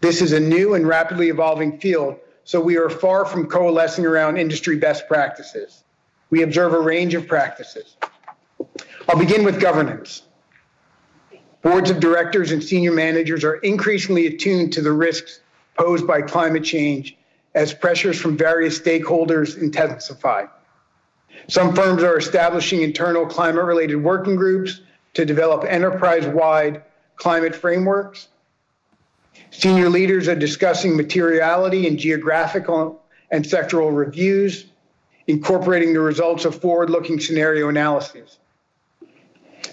This 0.00 0.22
is 0.22 0.32
a 0.32 0.40
new 0.40 0.74
and 0.74 0.86
rapidly 0.86 1.28
evolving 1.28 1.78
field, 1.78 2.16
so 2.44 2.60
we 2.60 2.76
are 2.76 2.88
far 2.88 3.24
from 3.24 3.46
coalescing 3.46 4.06
around 4.06 4.36
industry 4.36 4.76
best 4.76 5.08
practices. 5.08 5.82
We 6.30 6.42
observe 6.42 6.72
a 6.72 6.80
range 6.80 7.14
of 7.14 7.26
practices. 7.26 7.96
I'll 9.08 9.18
begin 9.18 9.44
with 9.44 9.60
governance. 9.60 10.22
Boards 11.62 11.90
of 11.90 11.98
directors 11.98 12.52
and 12.52 12.62
senior 12.62 12.92
managers 12.92 13.42
are 13.42 13.56
increasingly 13.56 14.26
attuned 14.28 14.72
to 14.74 14.82
the 14.82 14.92
risks 14.92 15.40
posed 15.76 16.06
by 16.06 16.22
climate 16.22 16.62
change 16.62 17.16
as 17.54 17.74
pressures 17.74 18.20
from 18.20 18.36
various 18.36 18.78
stakeholders 18.78 19.60
intensify. 19.60 20.44
Some 21.46 21.74
firms 21.74 22.02
are 22.02 22.18
establishing 22.18 22.82
internal 22.82 23.26
climate 23.26 23.64
related 23.64 23.96
working 23.96 24.36
groups 24.36 24.80
to 25.14 25.24
develop 25.24 25.64
enterprise 25.64 26.26
wide 26.26 26.82
climate 27.16 27.54
frameworks. 27.54 28.28
Senior 29.50 29.88
leaders 29.88 30.28
are 30.28 30.34
discussing 30.34 30.96
materiality 30.96 31.86
and 31.86 31.98
geographical 31.98 33.02
and 33.30 33.44
sectoral 33.44 33.94
reviews, 33.96 34.66
incorporating 35.26 35.92
the 35.92 36.00
results 36.00 36.44
of 36.44 36.60
forward 36.60 36.90
looking 36.90 37.20
scenario 37.20 37.68
analyses. 37.68 38.38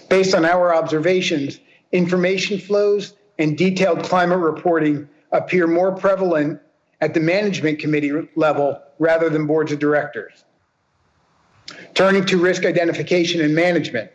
Based 0.08 0.34
on 0.34 0.44
our 0.44 0.74
observations, 0.74 1.58
information 1.92 2.58
flows 2.58 3.14
and 3.38 3.56
detailed 3.58 4.02
climate 4.02 4.38
reporting 4.38 5.08
appear 5.32 5.66
more 5.66 5.92
prevalent 5.92 6.60
at 7.00 7.12
the 7.12 7.20
management 7.20 7.78
committee 7.78 8.12
level 8.36 8.80
rather 8.98 9.28
than 9.28 9.46
boards 9.46 9.72
of 9.72 9.78
directors. 9.78 10.44
Turning 11.94 12.24
to 12.26 12.38
risk 12.38 12.64
identification 12.64 13.40
and 13.40 13.54
management, 13.54 14.10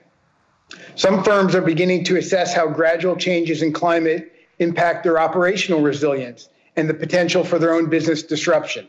some 0.96 1.24
firms 1.24 1.56
are 1.56 1.62
beginning 1.62 2.04
to 2.06 2.18
assess 2.18 2.54
how 2.54 2.68
gradual 2.68 3.16
changes 3.16 3.62
in 3.62 3.74
climate 3.74 4.32
impact 4.60 5.04
their 5.04 5.20
operational 5.20 5.82
resilience 5.82 6.50
and 6.76 6.90
the 6.90 6.94
potential 6.94 7.44
for 7.44 7.60
their 7.60 7.74
own 7.74 7.90
business 7.90 8.24
disruption. 8.24 8.88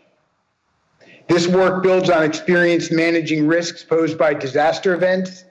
This 1.28 1.46
work 1.46 1.82
builds 1.82 2.10
on 2.10 2.22
experience 2.22 2.90
managing 2.90 3.46
risks 3.46 3.82
posed 3.82 4.18
by 4.18 4.34
disaster 4.34 4.94
events 4.94 5.44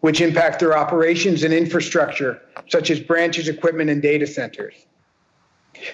which 0.00 0.20
impact 0.20 0.60
their 0.60 0.76
operations 0.76 1.42
and 1.42 1.52
infrastructure, 1.52 2.40
such 2.68 2.90
as 2.90 3.00
branches, 3.00 3.48
equipment, 3.48 3.90
and 3.90 4.00
data 4.00 4.26
centers. 4.26 4.74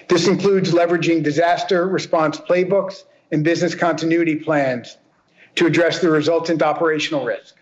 This 0.07 0.27
includes 0.27 0.71
leveraging 0.71 1.23
disaster 1.23 1.87
response 1.87 2.37
playbooks 2.37 3.03
and 3.31 3.43
business 3.43 3.73
continuity 3.73 4.35
plans 4.35 4.97
to 5.55 5.65
address 5.65 5.99
the 5.99 6.09
resultant 6.09 6.61
operational 6.61 7.25
risk. 7.25 7.55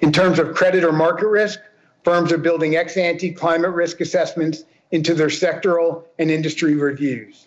In 0.00 0.12
terms 0.12 0.38
of 0.38 0.54
credit 0.54 0.84
or 0.84 0.92
market 0.92 1.28
risk, 1.28 1.60
firms 2.04 2.32
are 2.32 2.38
building 2.38 2.76
ex 2.76 2.96
ante 2.96 3.30
climate 3.30 3.70
risk 3.70 4.00
assessments 4.00 4.64
into 4.90 5.14
their 5.14 5.28
sectoral 5.28 6.04
and 6.18 6.30
industry 6.30 6.74
reviews. 6.74 7.46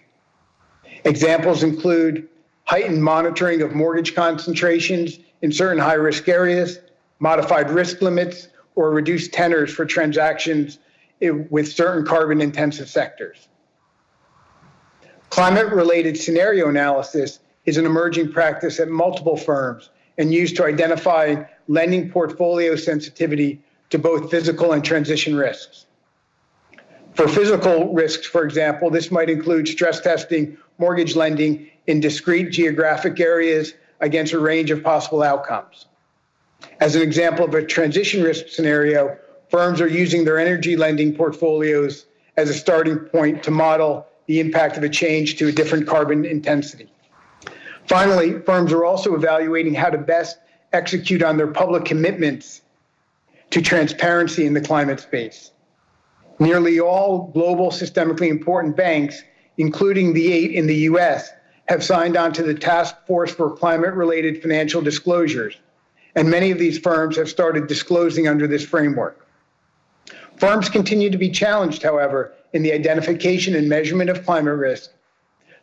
Examples 1.04 1.62
include 1.62 2.28
heightened 2.64 3.04
monitoring 3.04 3.62
of 3.62 3.76
mortgage 3.76 4.16
concentrations 4.16 5.20
in 5.42 5.52
certain 5.52 5.78
high 5.78 5.94
risk 5.94 6.28
areas, 6.28 6.80
modified 7.20 7.70
risk 7.70 8.02
limits, 8.02 8.48
or 8.76 8.90
reduced 8.90 9.32
tenors 9.32 9.72
for 9.72 9.86
transactions 9.86 10.80
with 11.22 11.72
certain 11.72 12.06
carbon 12.06 12.42
intensive 12.42 12.90
sectors. 12.90 13.48
Climate 15.30 15.72
related 15.72 16.18
scenario 16.18 16.70
analysis 16.70 17.40
is 17.66 17.78
an 17.78 17.86
emerging 17.86 18.32
practice 18.32 18.80
at 18.80 18.88
multiple 18.88 19.38
firms 19.38 19.90
and 20.18 20.34
used 20.34 20.56
to 20.56 20.66
identify 20.66 21.44
lending 21.68 22.10
portfolio 22.10 22.76
sensitivity 22.76 23.62
to 23.90 24.00
both 24.00 24.32
physical 24.32 24.72
and 24.72 24.84
transition 24.84 25.36
risks. 25.36 25.86
For 27.14 27.28
physical 27.28 27.94
risks, 27.94 28.28
for 28.28 28.44
example, 28.44 28.90
this 28.90 29.10
might 29.10 29.30
include 29.30 29.68
stress 29.68 30.02
testing 30.02 30.58
mortgage 30.78 31.16
lending 31.16 31.68
in 31.88 32.00
discrete 32.02 32.52
geographic 32.52 33.20
areas 33.20 33.74
against 34.02 34.34
a 34.34 34.40
range 34.40 34.72
of 34.72 34.84
possible 34.84 35.24
outcomes. 35.24 35.86
As 36.80 36.96
an 36.96 37.02
example 37.02 37.46
of 37.46 37.54
a 37.54 37.66
transition 37.66 38.22
risk 38.22 38.50
scenario, 38.50 39.18
firms 39.50 39.80
are 39.80 39.88
using 39.88 40.26
their 40.26 40.38
energy 40.38 40.76
lending 40.76 41.16
portfolios 41.16 42.06
as 42.38 42.50
a 42.50 42.54
starting 42.54 42.98
point 42.98 43.44
to 43.44 43.52
model 43.52 44.06
the 44.26 44.40
impact 44.40 44.76
of 44.76 44.84
a 44.84 44.90
change 44.90 45.38
to 45.38 45.48
a 45.48 45.52
different 45.52 45.88
carbon 45.88 46.26
intensity. 46.26 46.90
Finally, 47.88 48.40
firms 48.40 48.74
are 48.74 48.84
also 48.84 49.16
evaluating 49.16 49.74
how 49.74 49.90
to 49.90 49.98
best 49.98 50.38
execute 50.74 51.22
on 51.22 51.38
their 51.38 51.48
public 51.48 51.86
commitments 51.86 52.62
to 53.52 53.62
transparency 53.62 54.46
in 54.46 54.54
the 54.54 54.62
climate 54.62 55.00
space. 55.00 55.52
Nearly 56.40 56.80
all 56.80 57.28
global 57.28 57.70
systemically 57.70 58.30
important 58.30 58.76
banks, 58.76 59.24
including 59.58 60.14
the 60.14 60.34
eight 60.34 60.52
in 60.52 60.68
the 60.68 60.76
US, 60.90 61.30
have 61.68 61.84
signed 61.84 62.18
on 62.18 62.34
to 62.34 62.44
the 62.44 62.54
Task 62.54 62.96
Force 63.08 63.34
for 63.34 63.56
Climate 63.56 63.94
Related 63.94 64.42
Financial 64.42 64.82
Disclosures, 64.82 65.58
and 66.16 66.30
many 66.30 66.52
of 66.52 66.60
these 66.60 66.78
firms 66.78 67.18
have 67.18 67.30
started 67.30 67.68
disclosing 67.68 68.28
under 68.28 68.48
this 68.48 68.66
framework. 68.66 69.28
Firms 70.38 70.70
continue 70.70 71.10
to 71.10 71.18
be 71.18 71.30
challenged, 71.30 71.82
however, 71.82 72.34
in 72.54 72.62
the 72.62 72.74
identification 72.74 73.56
and 73.56 73.70
measurement 73.70 74.10
of 74.10 74.26
climate 74.26 74.58
risk, 74.58 74.92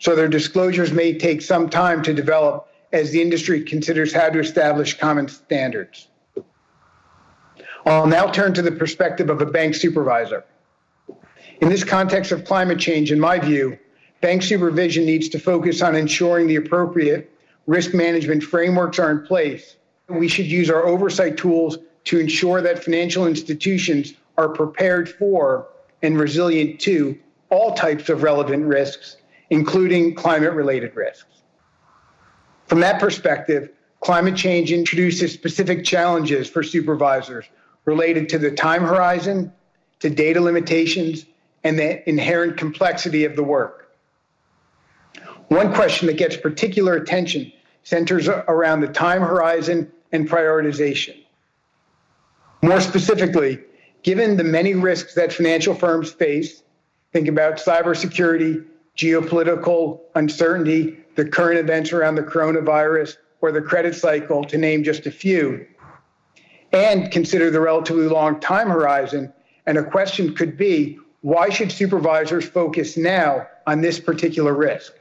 so 0.03 0.15
their 0.15 0.29
disclosures 0.29 0.93
may 0.93 1.17
take 1.17 1.41
some 1.41 1.71
time 1.71 2.03
to 2.03 2.12
develop 2.12 2.69
as 2.93 3.11
the 3.11 3.23
industry 3.23 3.62
considers 3.62 4.12
how 4.12 4.29
to 4.29 4.41
establish 4.41 4.99
common 4.99 5.29
standards. 5.29 6.09
I'll 7.87 8.07
now 8.07 8.31
turn 8.31 8.53
to 8.55 8.62
the 8.62 8.73
perspective 8.73 9.31
of 9.31 9.41
a 9.41 9.47
bank 9.47 9.75
supervisor. 9.75 10.45
In 11.61 11.69
this 11.69 11.85
context 11.85 12.33
of 12.33 12.45
climate 12.45 12.79
change, 12.79 13.12
in 13.12 13.19
my 13.19 13.38
view, 13.38 13.79
bank 14.21 14.43
supervision 14.43 15.07
needs 15.07 15.29
to 15.31 15.38
focus 15.38 15.83
on 15.83 15.95
ensuring 15.95 16.49
the 16.49 16.57
appropriate 16.57 17.33
risk 17.67 17.95
management 17.95 18.43
frameworks 18.43 18.99
are 18.99 19.11
in 19.11 19.25
place 19.25 19.77
we 20.09 20.29
should 20.29 20.47
use 20.47 20.71
our 20.71 20.87
oversight 20.87 21.37
tools 21.37 21.79
to 22.05 22.19
ensure 22.19 22.61
that 22.62 22.83
financial 22.83 23.27
institutions 23.27 24.15
are 24.37 24.49
prepared 24.49 25.09
for 25.09 25.69
and 26.03 26.19
resilient 26.19 26.81
to 26.81 27.19
all 27.51 27.75
types 27.75 28.09
of 28.09 28.23
relevant 28.23 28.67
risks, 28.67 29.17
including 29.53 30.15
climate 30.15 30.55
related 30.55 30.97
risks. 30.97 31.43
From 32.69 32.81
that 32.81 32.99
perspective, 32.99 33.69
climate 34.01 34.35
change 34.35 34.73
introduces 34.73 35.31
specific 35.31 35.85
challenges 35.85 36.49
for 36.49 36.62
supervisors 36.62 37.45
related 37.85 38.31
to 38.31 38.38
the 38.38 38.51
time 38.51 38.81
horizon, 38.81 39.53
to 40.01 40.09
data 40.09 40.41
limitations, 40.41 41.27
and 41.65 41.79
the 41.79 42.09
inherent 42.09 42.57
complexity 42.57 43.27
of 43.27 43.37
the 43.37 43.43
work. 43.43 43.95
One 45.49 45.75
question 45.75 46.07
that 46.07 46.17
gets 46.17 46.35
particular 46.35 46.95
attention 46.95 47.53
centers 47.83 48.29
around 48.29 48.81
the 48.81 48.88
time 48.88 49.21
horizon 49.21 49.93
and 50.12 50.27
prioritization. 50.27 51.23
More 52.62 52.81
specifically, 52.81 53.59
given 54.03 54.38
the 54.38 54.45
many 54.45 54.75
risks 54.75 55.12
that 55.12 55.31
financial 55.31 55.75
firms 55.75 56.11
face, 56.11 56.62
think 57.12 57.29
about 57.29 57.57
cybersecurity, 57.57 58.65
geopolitical 58.96 60.00
uncertainty, 60.14 60.98
the 61.16 61.24
current 61.24 61.59
events 61.59 61.92
around 61.92 62.14
the 62.14 62.22
coronavirus, 62.22 63.16
or 63.40 63.52
the 63.52 63.61
credit 63.61 63.94
cycle, 63.94 64.44
to 64.44 64.59
name 64.59 64.85
just 64.85 65.07
a 65.07 65.11
few, 65.11 65.66
and 66.72 67.11
consider 67.11 67.50
the 67.50 67.61
relatively 67.61 68.07
long 68.07 68.38
time 68.40 68.68
horizon. 68.68 69.33
And 69.66 69.78
a 69.78 69.85
question 69.85 70.35
could 70.35 70.57
be 70.57 70.98
why 71.22 71.50
should 71.50 71.70
supervisors 71.70 72.48
focus 72.48 72.96
now 72.96 73.46
on 73.66 73.81
this 73.81 74.00
particular 74.00 74.55
risk? 74.55 74.92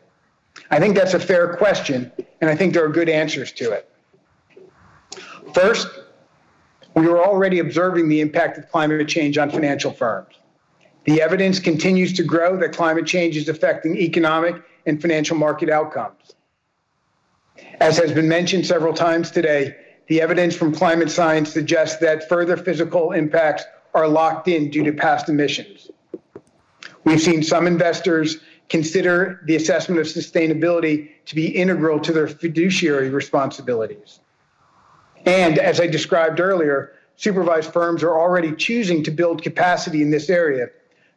I 0.70 0.80
think 0.80 0.96
that's 0.96 1.14
a 1.14 1.20
fair 1.20 1.56
question, 1.56 2.12
and 2.42 2.50
I 2.50 2.56
think 2.56 2.74
there 2.74 2.86
are 2.86 2.90
good 2.90 3.10
answers 3.10 3.52
to 3.54 3.72
it. 3.72 3.90
First, 5.54 5.88
we 6.96 7.08
are 7.08 7.24
already 7.24 7.60
observing 7.60 8.10
the 8.10 8.22
impact 8.22 8.58
of 8.58 8.70
climate 8.70 9.08
change 9.08 9.38
on 9.38 9.50
financial 9.50 9.92
firms. 9.92 10.36
The 11.06 11.22
evidence 11.22 11.60
continues 11.60 12.14
to 12.14 12.24
grow 12.24 12.58
that 12.58 12.74
climate 12.74 13.08
change 13.08 13.36
is 13.36 13.50
affecting 13.50 13.98
economic 13.98 14.62
and 14.86 15.02
financial 15.02 15.36
market 15.36 15.70
outcomes. 15.70 16.36
As 17.80 17.98
has 17.98 18.12
been 18.12 18.28
mentioned 18.28 18.66
several 18.66 18.94
times 18.94 19.32
today, 19.32 19.76
the 20.08 20.22
evidence 20.22 20.56
from 20.56 20.74
climate 20.74 21.10
science 21.10 21.52
suggests 21.52 22.00
that 22.00 22.28
further 22.30 22.58
physical 22.58 23.12
impacts 23.12 23.64
are 23.94 24.08
locked 24.08 24.48
in 24.48 24.70
due 24.70 24.84
to 24.84 24.94
past 24.94 25.30
emissions. 25.30 25.90
We've 27.04 27.22
seen 27.22 27.44
some 27.44 27.66
investors 27.66 28.38
consider 28.70 29.42
the 29.46 29.56
assessment 29.56 30.00
of 30.00 30.08
sustainability 30.08 31.10
to 31.26 31.36
be 31.36 31.48
integral 31.48 32.00
to 32.00 32.14
their 32.14 32.28
fiduciary 32.28 33.10
responsibilities. 33.10 34.20
And 35.26 35.58
as 35.58 35.80
I 35.80 35.88
described 35.88 36.40
earlier, 36.40 36.94
supervised 37.16 37.74
firms 37.74 38.04
are 38.04 38.20
already 38.20 38.56
choosing 38.56 39.04
to 39.04 39.12
build 39.12 39.44
capacity 39.44 40.02
in 40.02 40.10
this 40.10 40.30
area. 40.30 40.68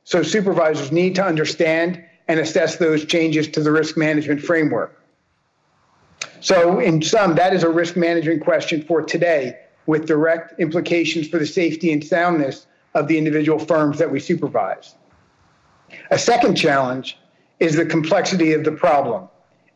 So 0.05 0.23
supervisors 0.23 0.93
need 0.93 1.15
to 1.17 1.25
understand 1.25 2.05
and 2.29 2.39
assess 2.39 2.77
those 2.77 3.05
changes 3.05 3.49
to 3.49 3.63
the 3.63 3.73
risk 3.73 3.97
management 3.97 4.41
framework. 4.41 5.01
So, 6.41 6.79
in 6.79 7.01
sum, 7.03 7.35
that 7.37 7.55
is 7.55 7.63
a 7.63 7.71
risk 7.71 7.97
management 7.97 8.45
question 8.45 8.83
for 8.83 9.03
today 9.03 9.59
with 9.87 10.07
direct 10.07 10.61
implications 10.61 11.29
for 11.29 11.39
the 11.39 11.47
safety 11.47 11.93
and 11.93 12.05
soundness 12.05 12.67
of 12.95 13.09
the 13.09 13.17
individual 13.17 13.59
firms 13.59 13.99
that 13.99 14.11
we 14.11 14.21
supervise. 14.21 14.95
A 16.11 16.19
second 16.19 16.57
challenge 16.57 17.19
is 17.61 17.77
the 17.77 17.87
complexity 17.87 18.53
of 18.53 18.65
the 18.65 18.73
problem, 18.73 19.29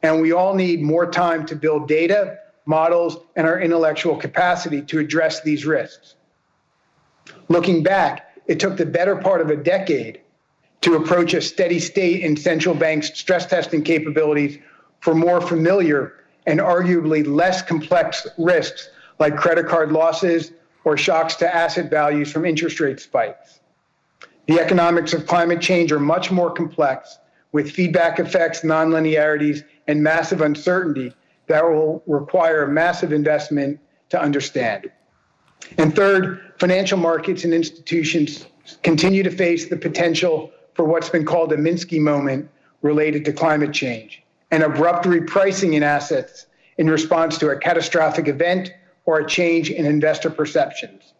and 0.02 0.20
we 0.20 0.32
all 0.32 0.54
need 0.54 0.82
more 0.82 1.10
time 1.10 1.46
to 1.46 1.56
build 1.56 1.88
data, 1.88 2.38
models, 2.66 3.18
and 3.36 3.46
our 3.46 3.60
intellectual 3.60 4.16
capacity 4.16 4.82
to 4.82 4.98
address 4.98 5.42
these 5.42 5.64
risks. 5.64 6.16
Looking 7.48 7.82
back, 7.82 8.27
it 8.48 8.58
took 8.58 8.76
the 8.76 8.86
better 8.86 9.14
part 9.14 9.40
of 9.40 9.50
a 9.50 9.56
decade 9.56 10.20
to 10.80 10.96
approach 10.96 11.34
a 11.34 11.40
steady 11.40 11.78
state 11.78 12.22
in 12.22 12.36
central 12.36 12.74
banks' 12.74 13.16
stress 13.18 13.46
testing 13.46 13.82
capabilities 13.82 14.58
for 15.00 15.14
more 15.14 15.40
familiar 15.40 16.24
and 16.46 16.60
arguably 16.60 17.26
less 17.26 17.62
complex 17.62 18.26
risks 18.38 18.88
like 19.18 19.36
credit 19.36 19.66
card 19.66 19.92
losses 19.92 20.52
or 20.84 20.96
shocks 20.96 21.34
to 21.36 21.54
asset 21.54 21.90
values 21.90 22.32
from 22.32 22.44
interest 22.44 22.80
rate 22.80 23.00
spikes. 23.00 23.60
The 24.46 24.58
economics 24.58 25.12
of 25.12 25.26
climate 25.26 25.60
change 25.60 25.92
are 25.92 26.00
much 26.00 26.30
more 26.30 26.50
complex 26.50 27.18
with 27.52 27.70
feedback 27.70 28.18
effects, 28.18 28.62
nonlinearities, 28.62 29.62
and 29.86 30.02
massive 30.02 30.40
uncertainty 30.40 31.12
that 31.48 31.64
will 31.64 32.02
require 32.06 32.66
massive 32.66 33.12
investment 33.12 33.80
to 34.10 34.20
understand. 34.20 34.90
And 35.76 35.94
third, 35.94 36.47
financial 36.58 36.98
markets 36.98 37.44
and 37.44 37.54
institutions 37.54 38.46
continue 38.82 39.22
to 39.22 39.30
face 39.30 39.68
the 39.68 39.76
potential 39.76 40.50
for 40.74 40.84
what's 40.84 41.08
been 41.08 41.24
called 41.24 41.52
a 41.52 41.56
Minsky 41.56 42.00
moment 42.00 42.48
related 42.82 43.24
to 43.24 43.32
climate 43.32 43.72
change, 43.72 44.22
an 44.50 44.62
abrupt 44.62 45.06
repricing 45.06 45.74
in 45.74 45.82
assets 45.82 46.46
in 46.76 46.88
response 46.88 47.38
to 47.38 47.50
a 47.50 47.56
catastrophic 47.56 48.28
event 48.28 48.72
or 49.04 49.20
a 49.20 49.26
change 49.26 49.70
in 49.70 49.86
investor 49.86 50.30
perceptions. 50.30 51.14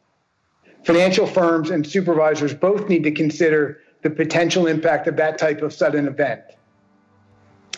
Financial 0.85 1.27
firms 1.27 1.71
and 1.71 1.87
supervisors 1.87 2.55
both 2.55 2.89
need 2.89 3.03
to 3.03 3.11
consider 3.11 3.81
the 4.03 4.11
potential 4.11 4.67
impact 4.67 5.09
of 5.09 5.17
that 5.17 5.39
type 5.39 5.63
of 5.63 5.73
sudden 5.73 6.07
event. 6.07 6.43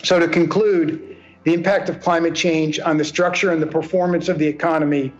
So, 0.03 0.19
to 0.19 0.27
conclude, 0.27 1.17
the 1.43 1.53
impact 1.53 1.89
of 1.89 1.99
climate 2.01 2.35
change 2.35 2.79
on 2.79 2.97
the 2.97 3.05
structure 3.05 3.51
and 3.51 3.61
the 3.61 3.67
performance 3.67 4.29
of 4.29 4.37
the 4.37 4.45
economy 4.45 5.11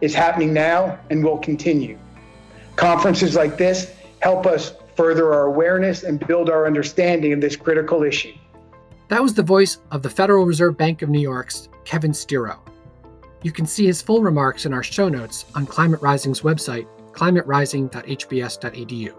is 0.00 0.14
happening 0.14 0.52
now 0.52 0.98
and 1.10 1.24
will 1.24 1.38
continue. 1.38 1.98
Conferences 2.76 3.34
like 3.34 3.56
this 3.56 3.94
help 4.20 4.46
us 4.46 4.74
further 4.96 5.32
our 5.32 5.46
awareness 5.46 6.02
and 6.02 6.24
build 6.26 6.50
our 6.50 6.66
understanding 6.66 7.32
of 7.32 7.40
this 7.40 7.56
critical 7.56 8.02
issue. 8.02 8.34
That 9.08 9.22
was 9.22 9.34
the 9.34 9.42
voice 9.42 9.78
of 9.90 10.02
the 10.02 10.10
Federal 10.10 10.44
Reserve 10.44 10.76
Bank 10.76 11.02
of 11.02 11.08
New 11.08 11.20
York's 11.20 11.68
Kevin 11.84 12.12
Stiroh. 12.12 12.58
You 13.42 13.52
can 13.52 13.66
see 13.66 13.86
his 13.86 14.02
full 14.02 14.22
remarks 14.22 14.66
in 14.66 14.74
our 14.74 14.82
show 14.82 15.08
notes 15.08 15.44
on 15.54 15.66
Climate 15.66 16.02
Rising's 16.02 16.40
website, 16.40 16.88
climaterising.hbs.edu. 17.12 19.14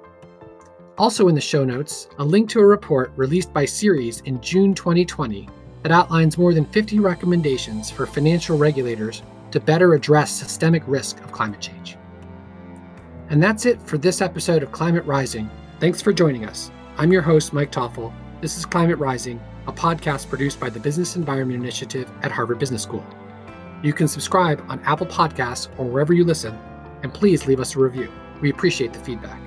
Also 0.97 1.29
in 1.29 1.35
the 1.35 1.41
show 1.41 1.63
notes, 1.63 2.09
a 2.17 2.23
link 2.23 2.49
to 2.49 2.59
a 2.59 2.65
report 2.65 3.13
released 3.15 3.53
by 3.53 3.63
Ceres 3.63 4.19
in 4.25 4.41
June 4.41 4.73
2020 4.73 5.47
that 5.83 5.93
outlines 5.93 6.37
more 6.37 6.53
than 6.53 6.65
50 6.65 6.99
recommendations 6.99 7.89
for 7.89 8.05
financial 8.05 8.57
regulators 8.57 9.23
to 9.51 9.59
better 9.59 9.93
address 9.93 10.31
systemic 10.31 10.83
risk 10.87 11.21
of 11.23 11.31
climate 11.31 11.59
change. 11.59 11.97
And 13.29 13.41
that's 13.41 13.65
it 13.65 13.81
for 13.81 13.97
this 13.97 14.21
episode 14.21 14.63
of 14.63 14.71
Climate 14.71 15.05
Rising 15.05 15.49
Thanks 15.79 16.01
for 16.01 16.11
joining 16.11 16.43
us. 16.43 16.71
I'm 16.97 17.13
your 17.13 17.21
host, 17.21 17.53
Mike 17.53 17.71
Toffel. 17.71 18.11
This 18.41 18.57
is 18.57 18.65
Climate 18.65 18.99
Rising, 18.99 19.39
a 19.65 19.71
podcast 19.71 20.27
produced 20.27 20.59
by 20.59 20.69
the 20.69 20.77
Business 20.77 21.15
Environment 21.15 21.63
Initiative 21.63 22.11
at 22.21 22.31
Harvard 22.31 22.59
Business 22.59 22.83
School. 22.83 23.05
You 23.81 23.93
can 23.93 24.09
subscribe 24.09 24.61
on 24.67 24.81
Apple 24.81 25.07
Podcasts 25.07 25.69
or 25.79 25.85
wherever 25.85 26.13
you 26.13 26.25
listen, 26.25 26.53
and 27.01 27.13
please 27.13 27.47
leave 27.47 27.61
us 27.61 27.77
a 27.77 27.79
review. 27.79 28.11
We 28.41 28.49
appreciate 28.49 28.91
the 28.91 28.99
feedback. 28.99 29.39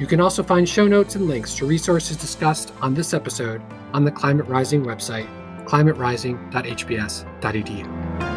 You 0.00 0.06
can 0.06 0.22
also 0.22 0.42
find 0.42 0.66
show 0.66 0.88
notes 0.88 1.16
and 1.16 1.28
links 1.28 1.54
to 1.56 1.66
resources 1.66 2.16
discussed 2.16 2.72
on 2.80 2.94
this 2.94 3.12
episode 3.12 3.60
on 3.92 4.06
the 4.06 4.10
Climate 4.10 4.46
Rising 4.46 4.86
website, 4.86 5.28
climaterising.hbs.edu. 5.66 8.31